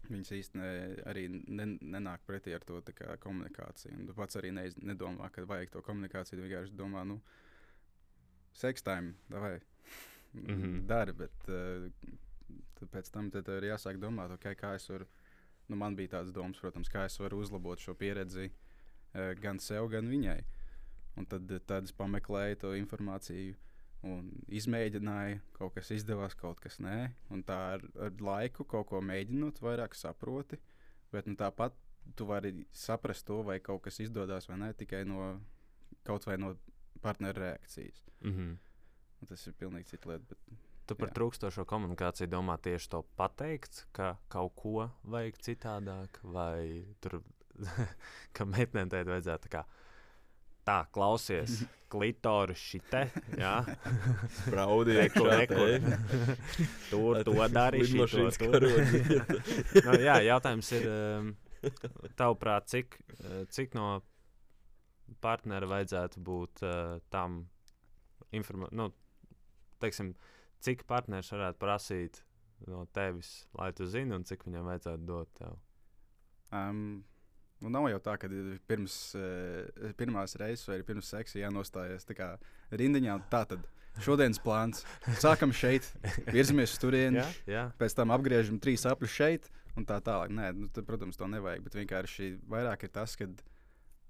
Viņas 0.05 0.33
īsti 0.37 0.61
ne, 0.61 0.71
arī 1.09 1.29
ne, 1.33 1.67
nenāk 1.81 2.27
pretī 2.29 2.53
ar 2.55 2.65
to 2.67 2.81
kā, 2.93 3.17
komunikāciju. 3.23 3.97
Un 3.99 4.09
tu 4.09 4.17
pats 4.17 4.37
arī 4.37 4.53
neiz, 4.53 4.77
nedomā, 4.77 5.31
ka 5.33 5.47
vajag 5.49 5.73
to 5.73 5.83
komunikāciju. 5.85 6.39
Tu 6.39 6.45
vienkārši 6.45 6.77
domā, 6.77 7.07
nu, 7.09 7.21
sekstājumi, 8.59 9.15
vai 9.29 9.55
mm. 10.35 10.47
-hmm. 10.47 10.87
dari. 10.87 11.13
Bet 11.13 11.49
uh, 11.49 11.89
pēc 12.93 13.11
tam 13.13 13.31
tev 13.31 13.49
ir 13.57 13.71
jāsāk 13.73 13.99
domāt, 13.99 14.31
okay, 14.31 14.55
kā 14.55 14.75
es 14.75 14.89
varu. 14.89 15.07
Nu, 15.69 15.77
man 15.77 15.97
bija 15.97 16.19
tāds 16.19 16.33
domas, 16.33 16.59
protams, 16.61 16.89
kā 16.89 17.07
es 17.07 17.19
varu 17.19 17.39
uzlabot 17.41 17.79
šo 17.81 17.95
pieredzi 17.95 18.51
uh, 18.51 19.33
gan 19.41 19.59
sev, 19.59 19.89
gan 19.89 20.09
viņai. 20.09 20.43
Un 21.17 21.27
tad, 21.27 21.53
tad 21.67 21.85
es 21.85 21.93
pameklēju 21.93 22.57
to 22.57 22.75
informāciju 22.75 23.55
un 24.03 24.29
izmēģināju. 24.49 25.41
Kaut 25.53 25.75
kas 25.75 25.91
izdevās, 25.91 26.35
kaut 26.35 26.61
kas 26.61 26.79
nē. 26.83 27.13
Un 27.31 27.43
tā 27.43 27.57
ar, 27.77 27.85
ar 27.97 28.13
laiku 28.21 28.65
kaut 28.65 28.87
ko 28.91 29.01
mēģinot, 29.01 29.63
vairāk 29.65 29.95
saproti. 29.95 30.59
Bet 31.13 31.27
nu, 31.31 31.37
tāpat 31.39 31.77
tu 32.19 32.27
vari 32.29 32.53
saprast 32.73 33.27
to, 33.27 33.41
vai 33.43 33.61
kaut 33.65 33.83
kas 33.87 34.01
izdodas 34.05 34.49
vai 34.51 34.59
nē, 34.61 34.73
tikai 34.77 35.05
no 35.09 35.39
kaut 36.05 36.27
vai 36.29 36.37
no 36.37 36.55
partneru 37.05 37.45
reakcijas. 37.45 38.05
Mm 38.25 38.33
-hmm. 38.37 38.55
Un 39.21 39.29
tas 39.29 39.47
ir 39.47 39.55
pilnīgi 39.61 39.95
cita 39.95 40.11
lieta. 40.11 40.25
Bet, 40.29 40.39
Tu 40.85 40.95
par 40.95 41.09
Jā. 41.09 41.15
trūkstošo 41.17 41.65
komunikāciju 41.65 42.29
domā 42.29 42.59
tieši 42.61 42.91
to 42.93 43.01
pateikt, 43.17 43.87
ka 43.97 44.19
kaut 44.33 44.53
ko 44.61 44.91
vajag 45.09 45.39
citādāk, 45.47 46.19
vai 46.23 46.85
tur, 47.01 47.23
ka 48.37 48.45
meitenēm 48.45 48.93
teikt, 48.93 49.09
vajadzētu 49.09 49.49
tā 49.49 49.53
kā. 49.55 49.65
Tā, 50.65 50.77
klausies, 50.97 51.59
klitoris 51.93 52.61
šitē, 52.61 53.03
jā, 53.37 53.57
Braudi, 54.53 54.97
reku, 54.97 55.25
iekšā 55.25 55.41
reku. 55.41 55.55
te. 55.55 55.97
tur 56.91 57.21
to 57.25 57.33
šito, 57.33 57.81
Lidmašīnas 57.81 58.41
tur. 58.41 58.55
karodziņa. 58.55 59.41
nu, 59.89 59.99
jā, 60.05 60.15
jautājums 60.29 60.73
ir, 60.77 60.89
um, 60.89 61.35
tavuprāt, 62.17 62.69
cik, 62.73 62.97
uh, 63.21 63.45
cik 63.53 63.77
no 63.77 64.03
partnera 65.25 65.69
vajadzētu 65.71 66.23
būt 66.25 66.63
uh, 66.65 66.99
tam 67.13 67.45
informācijam, 68.35 68.79
nu, 68.81 68.89
teiksim, 69.83 70.13
cik 70.65 70.87
partneris 70.91 71.33
varētu 71.35 71.61
prasīt 71.61 72.23
no 72.71 72.85
tevis, 72.97 73.45
lai 73.59 73.73
tu 73.77 73.87
zini, 73.91 74.15
un 74.17 74.25
cik 74.27 74.47
viņam 74.47 74.71
vajadzētu 74.71 75.09
dot 75.09 75.33
tev? 75.39 75.59
Um, 76.55 77.03
nu 77.65 77.73
nav 77.73 77.89
jau 77.91 78.01
tā, 78.05 78.17
ka 78.21 78.31
ir 78.31 78.59
pirms, 78.69 78.97
uh, 79.19 79.93
pirmās 79.99 80.37
reizes 80.41 80.67
vai 80.71 80.81
pirms 80.87 81.11
seksa 81.13 81.43
jānostājas 81.43 82.09
rindiņā. 82.73 83.19
Tā 83.33 83.45
tad 83.53 83.67
šodienas 84.03 84.41
plāns. 84.43 84.85
Sākam 85.23 85.53
šeit, 85.55 85.87
virzamies 86.35 86.75
uz 86.75 86.81
turieni, 86.83 87.21
Jā, 87.21 87.29
jā. 87.47 87.65
pēc 87.79 87.95
tam 87.99 88.15
apgriežam 88.15 88.59
trīs 88.63 88.87
apļus 88.91 89.15
šeit 89.15 89.51
un 89.79 89.87
tā 89.89 90.01
tālāk. 90.05 90.33
Nē, 90.35 90.53
nu, 90.57 90.71
tad, 90.73 90.87
protams, 90.89 91.19
to 91.19 91.29
nevajag. 91.31 91.65
Bet 91.67 91.77
vienkārši 91.79 92.31
vairāk 92.51 92.87
ir 92.87 92.95
tas, 92.95 93.15
ka 93.19 93.29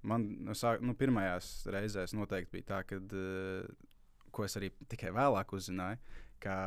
man 0.07 0.27
no 0.45 0.55
sāk, 0.57 0.83
nu, 0.85 0.95
pirmajās 0.97 1.65
reizēs 1.73 2.15
noteikti 2.17 2.57
bija 2.57 2.69
tā, 2.73 2.81
ka, 2.87 2.99
uh, 2.99 3.87
ko 4.35 4.45
es 4.47 4.57
arī 4.59 4.71
tikai 4.91 5.13
vēlāk 5.15 5.53
uzzināju, 5.55 6.01
ka 6.43 6.57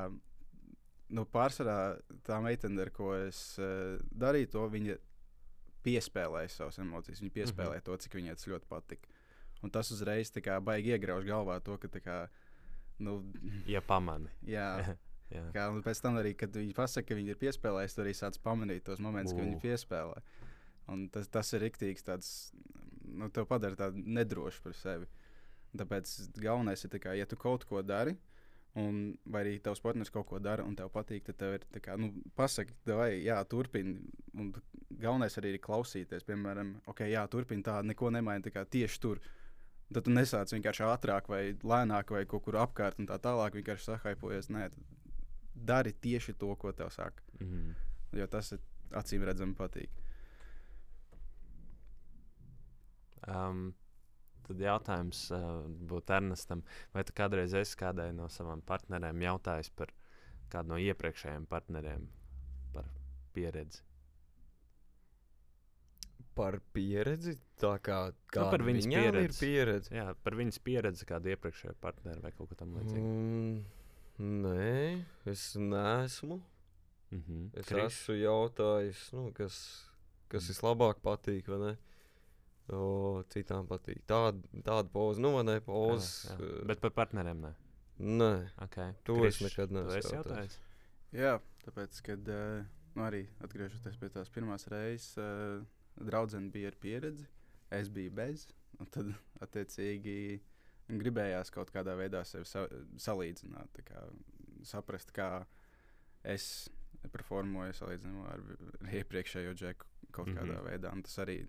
nu, 1.14 1.24
pārsvarā 1.32 1.78
tā 2.26 2.40
meitene, 2.44 2.80
ar 2.84 2.92
ko 2.94 3.12
es 3.16 3.40
uh, 3.62 3.96
darīju, 4.12 4.52
to 4.54 4.66
viņa 4.72 4.98
piespēlēja 5.86 6.52
savas 6.52 6.80
emocijas. 6.82 7.22
Viņa 7.22 7.34
piespēlēja 7.34 7.80
mm 7.80 7.84
-hmm. 7.84 7.88
to, 7.90 8.02
cik 8.04 8.18
viņai 8.18 8.36
tas 8.36 8.48
ļoti 8.52 8.68
patika. 8.68 9.16
Un 9.62 9.70
tas 9.74 9.90
uzreiz 9.90 10.30
kā 10.30 10.60
baigi 10.62 10.94
iegrauž 10.94 11.26
galvā 11.26 11.60
to, 11.64 11.76
ka 11.78 11.88
tā 11.88 12.02
kā. 12.02 12.18
Nu, 12.98 13.22
Ja 13.74 13.80
pamani. 13.80 14.28
jā, 14.42 14.96
jā. 15.36 15.44
kā, 15.54 15.68
pēc 15.82 16.02
tam 16.02 16.18
arī, 16.18 16.34
kad 16.36 16.50
viņi 16.50 16.74
pasaka, 16.74 17.08
ka 17.08 17.14
viņi 17.14 17.34
ir 17.34 17.38
piespēlējuši, 17.38 17.94
tad 17.94 18.04
arī 18.04 18.14
sāc 18.14 18.38
pamanīt 18.42 18.84
tos 18.84 18.98
momentus, 18.98 19.32
kad 19.32 19.44
viņi 19.44 19.60
piespēlē. 19.62 20.22
Un 20.88 21.08
tas, 21.08 21.28
tas 21.28 21.52
ir 21.52 21.60
rīktīgs, 21.60 22.04
tāds, 22.04 22.52
nu, 23.18 23.30
tev 23.34 23.48
padara 23.50 23.78
tādu 23.78 24.02
nedrošu 24.04 24.64
par 24.64 24.76
sevi. 24.78 25.08
Tāpēc 25.78 26.14
galvenais 26.40 26.84
ir, 26.84 26.98
kā, 27.02 27.14
ja 27.18 27.26
tu 27.28 27.36
kaut 27.40 27.66
ko 27.68 27.82
dari, 27.84 28.14
un, 28.78 29.00
vai 29.28 29.42
arī 29.44 29.56
tavs 29.64 29.82
partneris 29.84 30.12
kaut 30.12 30.28
ko 30.30 30.40
dara, 30.42 30.64
un 30.64 30.76
tev 30.78 30.90
patīk, 30.94 31.26
tad 31.26 31.38
tev 31.40 31.56
ir 31.58 31.66
tā 31.74 31.82
kā, 31.84 31.96
nu, 32.00 32.10
pasaki, 32.38 32.76
vai 32.88 33.10
jā, 33.24 33.38
turpini. 33.50 33.98
Un 34.38 34.52
galvenais 34.88 35.36
arī 35.40 35.56
ir 35.56 35.64
klausīties, 35.64 36.24
piemēram, 36.28 36.76
ok, 36.88 37.04
jā, 37.10 37.26
turpini 37.32 37.66
tā, 37.66 37.80
neko 37.84 38.12
nemaini 38.14 38.46
tā 38.46 38.54
kā 38.54 38.64
tieši 38.64 39.02
tur. 39.02 39.20
Tad 39.88 40.04
tu 40.04 40.12
nesāc 40.12 40.52
vienkārši 40.52 40.84
ātrāk, 40.84 41.30
vai 41.32 41.42
lēnāk, 41.64 42.12
vai 42.12 42.26
kaut 42.28 42.44
kur 42.44 42.58
apkārt, 42.60 42.98
un 43.00 43.08
tā 43.08 43.16
tālāk 43.24 43.56
vienkārši 43.56 43.86
sahaipojies. 43.88 44.50
Nē, 44.52 44.68
dari 45.54 45.92
tieši 45.92 46.36
to, 46.38 46.52
ko 46.60 46.72
tev 46.72 46.92
saka. 46.94 47.24
Mhm. 47.40 47.72
Jo 48.16 48.26
tas 48.26 48.52
ir 48.52 48.60
acīm 48.96 49.24
redzami 49.24 49.56
patīk. 49.56 49.90
Um, 53.26 53.74
tad 54.48 54.62
jautājums 54.62 55.24
uh, 55.34 55.66
būtu 55.90 56.14
Ernestam, 56.16 56.62
vai 56.94 57.04
tu 57.04 57.14
kādreiz 57.16 57.54
esi 57.58 57.76
kādai 57.78 58.10
no 58.16 58.28
savām 58.32 58.62
partnerēm 58.68 59.20
jautājis 59.26 59.70
par 59.76 59.92
kādu 60.52 60.72
no 60.72 60.80
iepriekšējiem 60.80 61.46
partneriem 61.50 62.06
par 62.72 62.88
pieredzi? 63.36 63.82
Par 66.38 66.60
pieredzi, 66.72 67.34
tā 67.58 67.74
kā 67.82 67.98
Nu, 68.36 68.44
par 68.52 68.62
viņas 68.62 68.86
pieredzi. 68.86 69.40
pieredze. 69.42 69.90
Jā, 69.96 70.12
par 70.22 70.36
viņas 70.38 70.60
pieredzi, 70.62 71.08
kāda 71.08 71.34
iepriekšējā 71.34 71.74
partneri 71.82 72.22
vai 72.22 72.30
kaut 72.36 72.52
ko 72.52 72.58
tamlīdzīgu. 72.60 73.08
Mm, 73.08 74.38
nē, 74.44 75.04
es 75.26 75.50
neesmu. 75.58 76.38
Mm 77.10 77.22
-hmm. 77.26 77.50
Es 77.58 77.72
esmu 77.72 78.14
jautājis, 78.14 79.12
nu, 79.12 79.32
kas, 79.32 79.88
kas 80.28 80.48
vislabāk 80.50 81.00
patīk, 81.02 81.48
vai 81.48 81.58
ne? 81.58 81.76
O, 82.68 83.22
citām 83.32 83.68
patīk. 83.68 84.02
Tāda, 84.08 84.42
tāda 84.60 84.88
poza, 84.92 85.22
nu, 85.24 85.32
vai 85.38 85.44
ne? 85.46 85.56
Poza. 85.64 86.36
Bet 86.68 86.82
par 86.84 86.92
partneriem 86.96 87.40
nē. 87.46 87.52
Nē, 87.98 88.32
Okay. 88.62 88.94
to 89.04 89.24
es 89.26 89.40
nekad 89.40 89.72
Tu 89.72 89.74
neesmu 89.74 89.98
esi 89.98 90.14
jautājis. 90.14 90.58
Jā, 91.16 91.38
tāpēc, 91.64 92.00
kad 92.04 92.28
eh, 92.28 92.66
nu, 92.94 93.02
arī 93.02 93.24
atgriežoties 93.42 93.96
pie 93.98 94.10
tās 94.12 94.30
pirmās 94.30 94.68
reizes, 94.70 95.16
uh, 95.18 95.64
draudzene 95.98 96.52
bija 96.54 96.70
ar 96.70 96.76
pieredzi, 96.78 97.26
es 97.74 97.88
biju 97.88 98.12
bez. 98.14 98.46
Tad, 98.94 99.10
attiecīgi, 99.44 100.38
gribējās 100.88 101.50
kaut 101.54 101.72
kādā 101.74 101.96
veidā 101.98 102.22
sevi 102.28 102.46
sa 102.48 102.66
salīdzināt, 103.00 103.72
tā 103.80 103.86
kā, 103.88 104.04
saprast, 104.68 105.10
kā 105.16 105.46
es 106.22 106.68
performoju 107.12 107.74
salīdzinājumā 107.78 108.28
ar, 108.34 108.44
ar 108.82 108.94
iepriekšējo 109.00 109.54
džeku 109.58 109.86
kaut 110.10 110.28
mm 110.28 110.36
-hmm. 110.36 110.38
kādā 110.38 110.62
veidā. 110.70 110.92
Un 110.92 111.02
tas 111.02 111.18
arī 111.24 111.40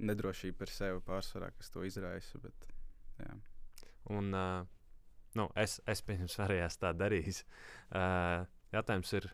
nedrošība 0.00 0.62
par 0.62 0.72
sevi 0.72 1.02
pārsvarā, 1.06 1.50
kas 1.56 1.72
to 1.74 1.84
izraisa. 1.86 2.40
Bet, 2.42 2.66
jā. 3.20 3.34
Un, 4.10 4.32
uh, 4.34 4.64
nu, 5.38 5.48
es, 5.60 5.78
es 5.90 6.02
pirms 6.06 6.38
arī 6.42 6.60
esmu 6.64 6.86
tā 6.86 6.94
darījis. 6.96 7.42
Uh, 7.90 8.46
jautājums 8.74 9.12
ir 9.18 9.30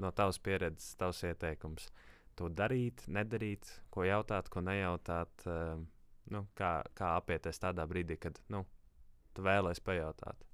no 0.00 0.10
tavas 0.16 0.40
pieredzes, 0.42 0.94
tavs 1.00 1.22
ieteikums. 1.28 1.88
To 2.38 2.48
darīt, 2.48 3.04
nedarīt, 3.10 3.68
ko 3.92 4.04
jautāt, 4.06 4.48
ko 4.52 4.62
nejautāt. 4.64 5.46
Uh, 5.46 5.80
nu, 6.30 6.44
kā, 6.58 6.78
kā 6.96 7.14
apieties 7.18 7.60
tādā 7.62 7.86
brīdī, 7.90 8.16
kad 8.20 8.38
nu, 8.52 8.64
tu 9.34 9.44
vēlēsies 9.46 9.84
pajautāt. 9.84 10.46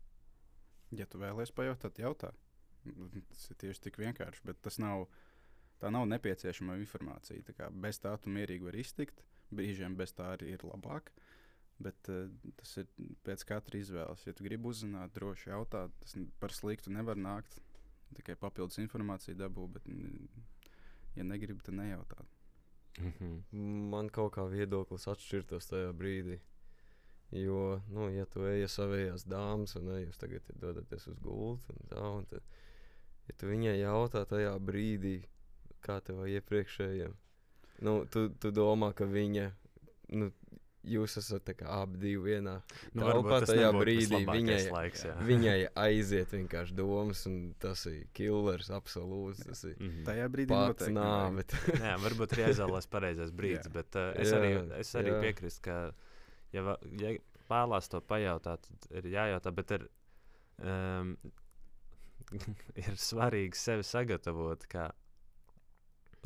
Ja 0.97 1.07
tu 1.11 1.21
vēlēsies 1.21 1.55
pajautāt, 1.57 2.01
jautā. 2.01 2.33
Tas 2.87 3.49
ir 3.51 3.59
tieši 3.63 3.89
tik 3.89 3.99
vienkārši, 3.99 4.45
bet 4.47 4.61
tas 4.63 4.79
nav. 4.83 5.09
Tā 5.81 5.91
nav 5.93 6.07
nepieciešama 6.09 6.79
informācija. 6.81 7.43
Tā 7.47 7.55
kā 7.57 7.71
bez 7.71 8.01
tā 8.01 8.15
tu 8.21 8.33
mierīgi 8.33 8.65
vari 8.65 8.85
iztikt. 8.85 9.23
Brīžiem 9.55 9.97
bez 9.99 10.15
tā 10.17 10.33
arī 10.35 10.55
ir 10.55 10.65
labāk. 10.67 11.13
Bet 11.83 12.09
uh, 12.09 12.31
tas 12.57 12.73
ir 12.81 12.89
pēc 13.27 13.45
katra 13.49 13.81
izvēles. 13.81 14.25
Ja 14.27 14.33
tu 14.37 14.47
gribi 14.47 14.71
uzzināt, 14.71 15.13
droši 15.17 15.51
jautāt. 15.53 15.93
Tas 16.01 16.17
par 16.41 16.55
sliktu 16.57 16.95
nevar 16.95 17.21
nākt. 17.21 17.61
Tikai 18.17 18.39
papildus 18.41 18.81
informāciju 18.81 19.37
dabū. 19.37 19.69
Bet, 19.77 19.89
ja 21.19 21.27
negribi, 21.27 21.61
tad 21.67 21.77
nejautā. 21.77 22.25
Mm 22.99 23.13
-hmm. 23.19 23.89
Man 23.91 24.09
kaut 24.09 24.33
kā 24.33 24.49
viedoklis 24.49 25.09
atšķirtos 25.09 25.69
tajā 25.69 25.93
brīdī. 25.93 26.39
Jo, 27.31 27.81
nu, 27.89 28.09
ja 28.11 28.25
tu 28.25 28.45
ej 28.47 28.63
ar 28.63 28.71
savējās 28.71 29.27
dāmas, 29.27 29.75
un 29.77 29.89
ne, 29.91 30.01
jūs 30.05 30.19
tagad 30.19 30.43
dodaties 30.63 31.09
uz 31.11 31.19
gultu, 31.19 31.75
un 31.75 31.89
tā, 31.91 32.03
un 32.19 32.27
tad, 32.31 32.43
ja 33.27 33.35
tu 33.35 33.47
viņai 33.47 33.81
jautā 33.81 34.23
tajā 34.25 34.53
brīdī, 34.63 35.17
kā 35.87 36.01
tev 36.05 36.25
iepriekšējiem, 36.27 37.15
nu, 37.87 37.97
tu, 38.11 38.29
tu 38.43 38.51
domā, 38.57 38.93
ka 38.99 39.07
viņa, 39.09 39.51
nu, 40.19 40.31
jūs 40.87 41.17
esat 41.19 41.43
tā 41.49 41.55
kā 41.59 41.67
abi 41.83 41.99
divi 41.99 42.31
vienā. 42.37 42.53
Nu, 42.95 43.09
tas 43.27 43.49
tajā 43.51 43.73
brīdī 43.75 44.21
viņai- 44.29 44.69
laiks, 44.71 45.01
jā. 45.09 45.15
Viņai 45.27 45.57
aiziet 45.83 46.31
vienkārši 46.37 46.77
domas, 46.79 47.25
un 47.27 47.41
tas 47.59 47.83
ir 47.91 48.05
killers, 48.15 48.69
absolūts. 48.71 49.43
Tas 49.49 49.65
ir 49.67 49.75
Mhm. 49.81 50.05
Tajā 50.07 50.29
brīdī 50.31 50.55
pats 50.55 50.87
nāve. 50.95 51.43
Jā, 51.75 51.97
varbūt 52.07 52.37
arī 52.37 52.45
aizvēlēs 52.53 52.87
pareizais 52.93 53.33
brīdis, 53.41 53.67
Jā. 53.67 53.73
bet 53.81 53.99
uh, 53.99 54.13
es, 54.15 54.31
Jā, 54.31 54.39
arī, 54.39 54.53
es 54.79 54.95
arī 55.03 55.17
piekrītu, 55.27 55.61
ka, 55.67 55.79
ja, 56.55 56.77
ja 57.03 57.17
vēlās 57.51 57.91
to 57.91 58.01
pajautāt, 58.01 58.63
tad 58.71 58.87
ir 59.03 59.11
jājautā, 59.11 59.53
bet 59.59 59.75
ir, 59.81 59.89
um, 60.63 61.17
ir 62.87 62.95
svarīgi 62.99 63.59
sevi 63.59 63.83
sagatavot, 63.87 64.65
ka 64.71 64.93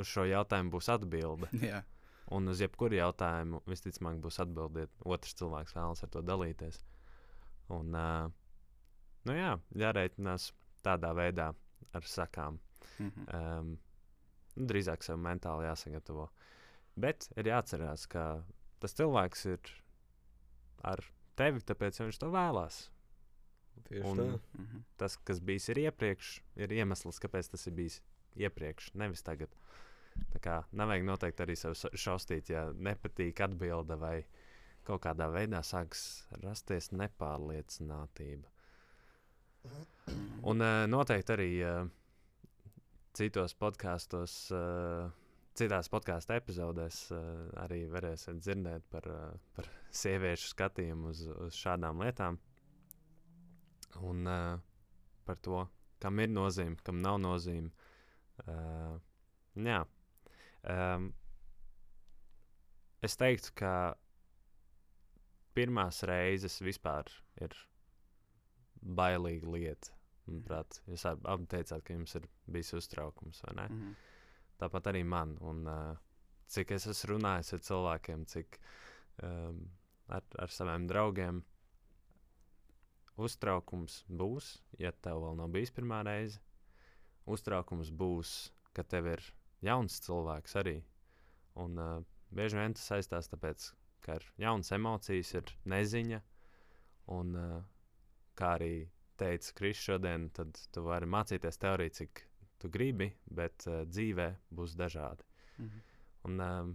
uz 0.00 0.08
šo 0.10 0.24
jautājumu 0.28 0.72
būs 0.76 0.88
atbilde. 0.92 1.50
Jā, 1.70 1.82
Un 2.30 2.46
uz 2.46 2.60
jebkuru 2.62 2.94
jautājumu 2.94 3.58
visticamāk 3.66 4.20
būs 4.22 4.36
atbildēt. 4.44 4.90
Otrs 5.02 5.34
cilvēks 5.40 5.74
vēlas 5.74 6.04
ar 6.06 6.10
to 6.14 6.20
dalīties. 6.22 6.76
Un, 7.74 7.90
uh, 7.98 8.28
nu 9.26 9.34
jā, 9.34 9.56
jārēķinās 9.82 10.52
tādā 10.86 11.10
veidā 11.18 11.48
ar 11.98 12.06
sakām. 12.06 12.60
mhm. 13.00 13.24
Um, 13.34 13.72
nu, 14.54 14.66
drīzāk 14.70 15.02
sev 15.06 15.18
mentāli 15.22 15.66
jāsagatavo. 15.66 16.28
Bet 17.00 17.26
ir 17.38 17.50
jāatcerās, 17.50 18.06
ka 18.10 18.44
tas 18.82 18.94
cilvēks 18.98 19.44
ir 19.50 19.74
ar 20.86 21.02
tevi, 21.38 21.62
tāpēc 21.66 21.98
viņš 22.02 22.18
to 22.22 22.30
vēlās. 22.34 22.80
Tieši 23.88 24.06
Un- 24.10 24.18
tā. 24.22 24.40
Mhm. 24.58 24.84
Tas, 25.02 25.16
kas 25.16 25.40
bijis 25.40 25.68
ir 25.74 25.82
iepriekš, 25.86 26.30
ir 26.62 26.68
iemesls, 26.78 27.18
kāpēc 27.22 27.50
tas 27.50 27.66
ir 27.66 27.74
bijis 27.74 28.00
iepriekš, 28.36 28.92
nevis 28.94 29.22
tagad. 29.26 29.50
Tā 30.34 30.40
kā 30.42 30.56
nevajag 30.76 31.06
noteikti 31.06 31.44
arī 31.44 31.56
sev 31.58 31.76
šausmīt, 31.76 32.52
ja 32.52 32.68
nepatīk 32.72 33.40
atbilde 33.46 33.96
vai 34.00 34.16
kaut 34.86 35.02
kādā 35.04 35.28
veidā 35.32 35.62
sāks 35.66 36.24
rasties 36.42 36.90
nepārliecinātība. 36.96 38.48
Un 40.48 40.64
uh, 40.64 40.84
noteikti 40.88 41.34
arī 41.34 41.48
uh, 41.64 41.82
citos 43.16 43.54
podkāstos, 43.60 44.36
uh, 44.56 45.10
citās 45.58 45.90
podkāstu 45.92 46.32
epizodēs 46.38 47.02
arī 47.60 47.82
varēsiet 47.92 48.38
dzirdēt 48.40 48.86
par, 48.92 49.08
par 49.56 49.68
sieviešu 49.92 50.54
skatījumu 50.54 51.10
uz, 51.10 51.26
uz 51.48 51.58
šādām 51.58 52.00
lietām. 52.00 52.38
Un 54.06 54.24
par 55.26 55.40
to, 55.44 55.64
kam 56.00 56.22
ir 56.22 56.30
nozīme, 56.32 56.78
kam 56.86 57.02
nav 57.02 57.18
nozīme. 57.20 57.70
Uh, 58.46 58.96
jā. 59.58 59.82
Um, 60.68 61.12
es 63.02 63.16
teiktu, 63.16 63.52
ka 63.56 63.72
pirmās 65.56 66.02
reizes 66.08 66.60
vispār 66.62 67.08
ir 67.40 67.54
bailīga 68.80 69.48
lieta. 69.54 69.94
Manuprāt, 70.28 70.80
jūs 70.86 71.04
ab- 71.08 71.24
abi 71.26 71.46
teicāt, 71.50 71.82
ka 71.84 71.94
jums 71.96 72.14
ir 72.14 72.28
bijis 72.46 72.72
uztraukums, 72.76 73.40
ne? 73.56 73.66
Mhm. 73.68 73.94
Tāpat 74.60 74.90
arī 74.92 75.04
man. 75.04 75.36
Un, 75.40 75.66
uh, 75.66 75.96
cik 76.52 76.70
es 76.76 76.86
esmu 76.86 77.14
runājis 77.16 77.54
ar 77.56 77.58
cilvēkiem, 77.64 78.26
cik 78.28 78.58
um, 79.22 79.70
ar, 80.08 80.22
ar 80.38 80.48
saviem 80.52 80.86
draugiem, 80.90 81.42
uztraukums 83.20 84.04
būs, 84.08 84.60
ja 84.80 84.92
tev 84.92 85.20
vēl 85.24 85.36
nav 85.40 85.50
bijis 85.52 85.72
pirmā 85.76 86.02
reize. 86.06 86.40
Uztraukums 87.30 87.90
būs, 87.92 88.50
ka 88.74 88.82
tev 88.82 89.06
ir 89.12 89.22
jauns 89.64 90.00
cilvēks 90.04 90.56
arī. 90.60 90.78
Un 91.60 91.76
uh, 91.80 91.98
bieži 92.34 92.58
vien 92.60 92.74
tas 92.76 92.86
saistās 92.92 93.30
tāpēc, 93.32 93.70
ka 94.04 94.18
ir 94.20 94.26
jaunas 94.40 94.72
emocijas, 94.76 95.34
ir 95.36 95.52
neziņa. 95.68 96.20
Un, 97.16 97.36
uh, 97.36 97.60
kā 98.38 98.54
arī 98.56 98.74
teica 99.20 99.54
Kris 99.58 99.80
šodien, 99.84 100.30
tad 100.36 100.56
tu 100.72 100.84
vari 100.86 101.08
mācīties 101.10 101.60
teoriju, 101.60 101.96
cik 102.00 102.24
tu 102.60 102.70
gribi, 102.72 103.10
bet 103.26 103.66
uh, 103.68 103.82
dzīvē 103.88 104.30
būs 104.56 104.76
dažādi. 104.78 105.26
Mhm. 105.58 105.86
Un 106.28 106.44
um, 106.44 106.74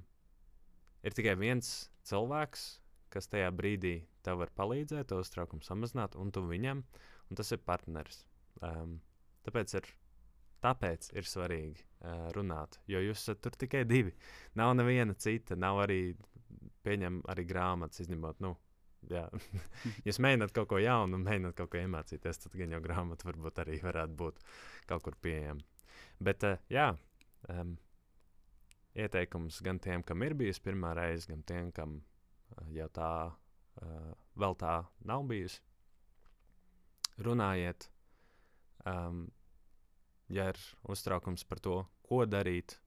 ir 1.05 1.13
tikai 1.13 1.35
viens 1.37 1.71
cilvēks, 2.09 2.65
kas 3.13 3.29
tajā 3.29 3.51
brīdī 3.53 3.99
tev 4.25 4.41
var 4.41 4.51
palīdzēt, 4.57 5.07
to 5.11 5.19
uztraukumu 5.21 5.65
samazināt, 5.65 6.17
un 6.17 6.31
tu 6.33 6.41
viņam, 6.45 6.81
un 7.29 7.37
tas 7.37 7.51
ir 7.53 7.61
partneris. 7.65 8.23
Um, 8.65 8.97
tāpēc, 9.45 9.75
ir, 9.77 9.89
tāpēc 10.65 11.11
ir 11.13 11.29
svarīgi 11.29 11.85
uh, 11.85 12.29
runāt, 12.35 12.79
jo 12.89 13.01
jūs 13.03 13.21
esat 13.21 13.43
tur 13.45 13.57
tikai 13.61 13.85
divi. 13.87 14.13
Nav 14.57 14.73
neviena 14.79 15.15
cita, 15.17 15.57
nav 15.59 15.83
arī, 15.85 15.99
pieņem, 16.85 17.21
arī 17.31 17.45
grāmatas 17.49 18.03
izņemot. 18.05 18.41
Nu, 18.45 18.55
jā. 19.11 19.25
jūs 20.07 20.19
mēģināt 20.25 20.53
kaut 20.55 20.69
ko 20.73 20.81
jaunu, 20.81 21.21
mēģināt 21.21 21.57
kaut 21.59 21.71
ko 21.73 21.81
iemācīties, 21.81 22.41
tad 22.43 22.57
gan 22.57 22.75
jau 22.75 22.81
grāmata 22.83 23.29
varbūt 23.29 23.63
arī 23.65 23.79
varētu 23.83 24.19
būt 24.21 24.43
kaut 24.89 25.05
kur 25.05 25.17
pieejama. 25.21 25.61
Bet, 26.25 26.45
uh, 26.47 26.59
jā, 26.71 26.89
um, 27.53 27.75
ieteikums 28.95 29.61
gan 29.65 29.79
tiem, 29.83 30.03
kam 30.07 30.23
ir 30.25 30.35
bijusi 30.37 30.63
pirmā 30.63 30.93
reize, 30.97 31.27
gan 31.29 31.43
tiem, 31.47 31.71
kam 31.75 31.99
uh, 31.99 32.67
jau 32.75 32.89
tā 32.95 33.11
uh, 33.29 34.11
vēl 34.39 34.59
tā 34.59 34.77
nav 35.07 35.25
bijusi. 35.29 35.61
Runājiet, 37.25 37.87
um, 38.91 39.25
ja 40.33 40.49
ir 40.51 40.59
uztraukums 40.89 41.45
par 41.47 41.61
to, 41.61 41.77
ko 42.07 42.23
darīt. 42.25 42.79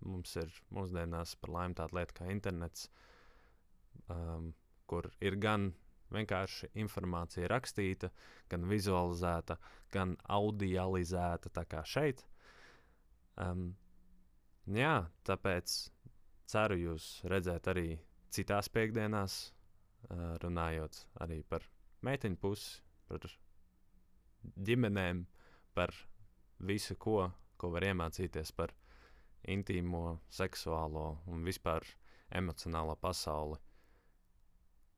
Mums 0.00 0.32
ir 0.40 0.52
mūsdienās 0.72 1.34
par 1.40 1.52
laimi 1.56 1.76
tāda 1.76 1.98
lieta 1.98 2.16
kā 2.16 2.30
internets, 2.32 2.88
um, 4.08 4.54
kur 4.88 5.10
ir 5.20 5.36
gan 5.36 5.70
vienkārši 6.10 6.72
informācija 6.80 7.50
rakstīta, 7.52 8.08
gan 8.50 8.64
vizualizēta, 8.70 9.58
gan 9.92 10.16
audializēta, 10.32 11.52
tā 11.52 11.66
kā 11.68 11.84
šeit. 11.86 12.24
Um, 13.36 13.74
Jā, 14.70 15.08
tāpēc 15.26 15.72
ceru 16.50 16.76
jūs 16.78 17.04
redzēt 17.26 17.68
arī 17.72 17.96
citās 18.30 18.68
piekdienās, 18.70 19.38
uh, 20.10 20.36
runājot 20.42 20.98
arī 21.24 21.40
par 21.42 21.64
meiteņu 22.06 22.38
pusi, 22.38 22.76
par 23.08 23.24
ģimenēm, 24.68 25.24
par 25.74 25.94
visu, 26.66 26.96
ko, 26.96 27.30
ko 27.56 27.70
var 27.74 27.86
iemācīties 27.88 28.52
par 28.56 28.74
intīmo, 29.48 30.20
seksuālo 30.28 31.06
un 31.32 31.44
vispār 31.46 31.86
emocionālo 32.36 32.96
pasauli. 33.00 33.58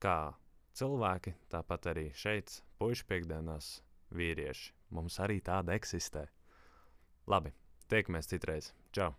Kā 0.02 0.34
cilvēki, 0.74 1.34
tāpat 1.52 1.90
arī 1.94 2.06
šeit, 2.18 2.60
puikas 2.78 3.04
piekdienās, 3.08 3.72
vīrieši. 4.12 4.72
Mums 4.92 5.18
arī 5.24 5.40
tāda 5.40 5.76
eksistē. 5.78 6.26
Labi, 7.30 7.54
tiekamies 7.88 8.28
citreiz. 8.28 8.72
Čau! 8.92 9.12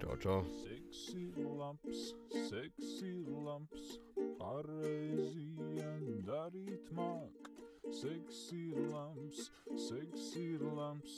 Čau, 0.00 0.16
čau. 0.22 0.38
Seks 0.62 1.00
ir 1.18 1.38
labs, 1.58 2.02
seks 2.48 3.00
ir 3.04 3.30
labs, 3.44 3.96
pareizi 4.38 5.48
darīt 6.28 6.92
māk. 6.96 7.59
Seks 7.90 8.52
ir 8.54 8.76
labs, 8.92 9.50
seks 9.74 10.26
ir 10.38 10.60
labs, 10.76 11.14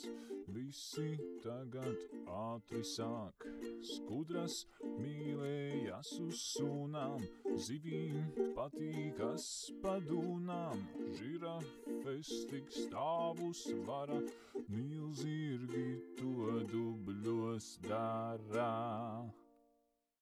visi 0.55 1.11
tagad 1.43 1.99
ātri 2.25 2.81
sāk. 2.91 3.45
Skudras 3.89 4.55
mīlējas 4.81 6.15
uz 6.25 6.41
sunām, 6.55 7.21
zivīm 7.67 8.25
patīkas 8.57 9.45
padūnām. 9.85 10.81
Žirafes 11.21 12.33
tik 12.49 12.73
stāvus 12.79 13.67
vara, 13.85 14.17
milzīgi 14.65 15.87
to 16.17 16.57
dubļos 16.73 17.71
dara. 17.85 18.73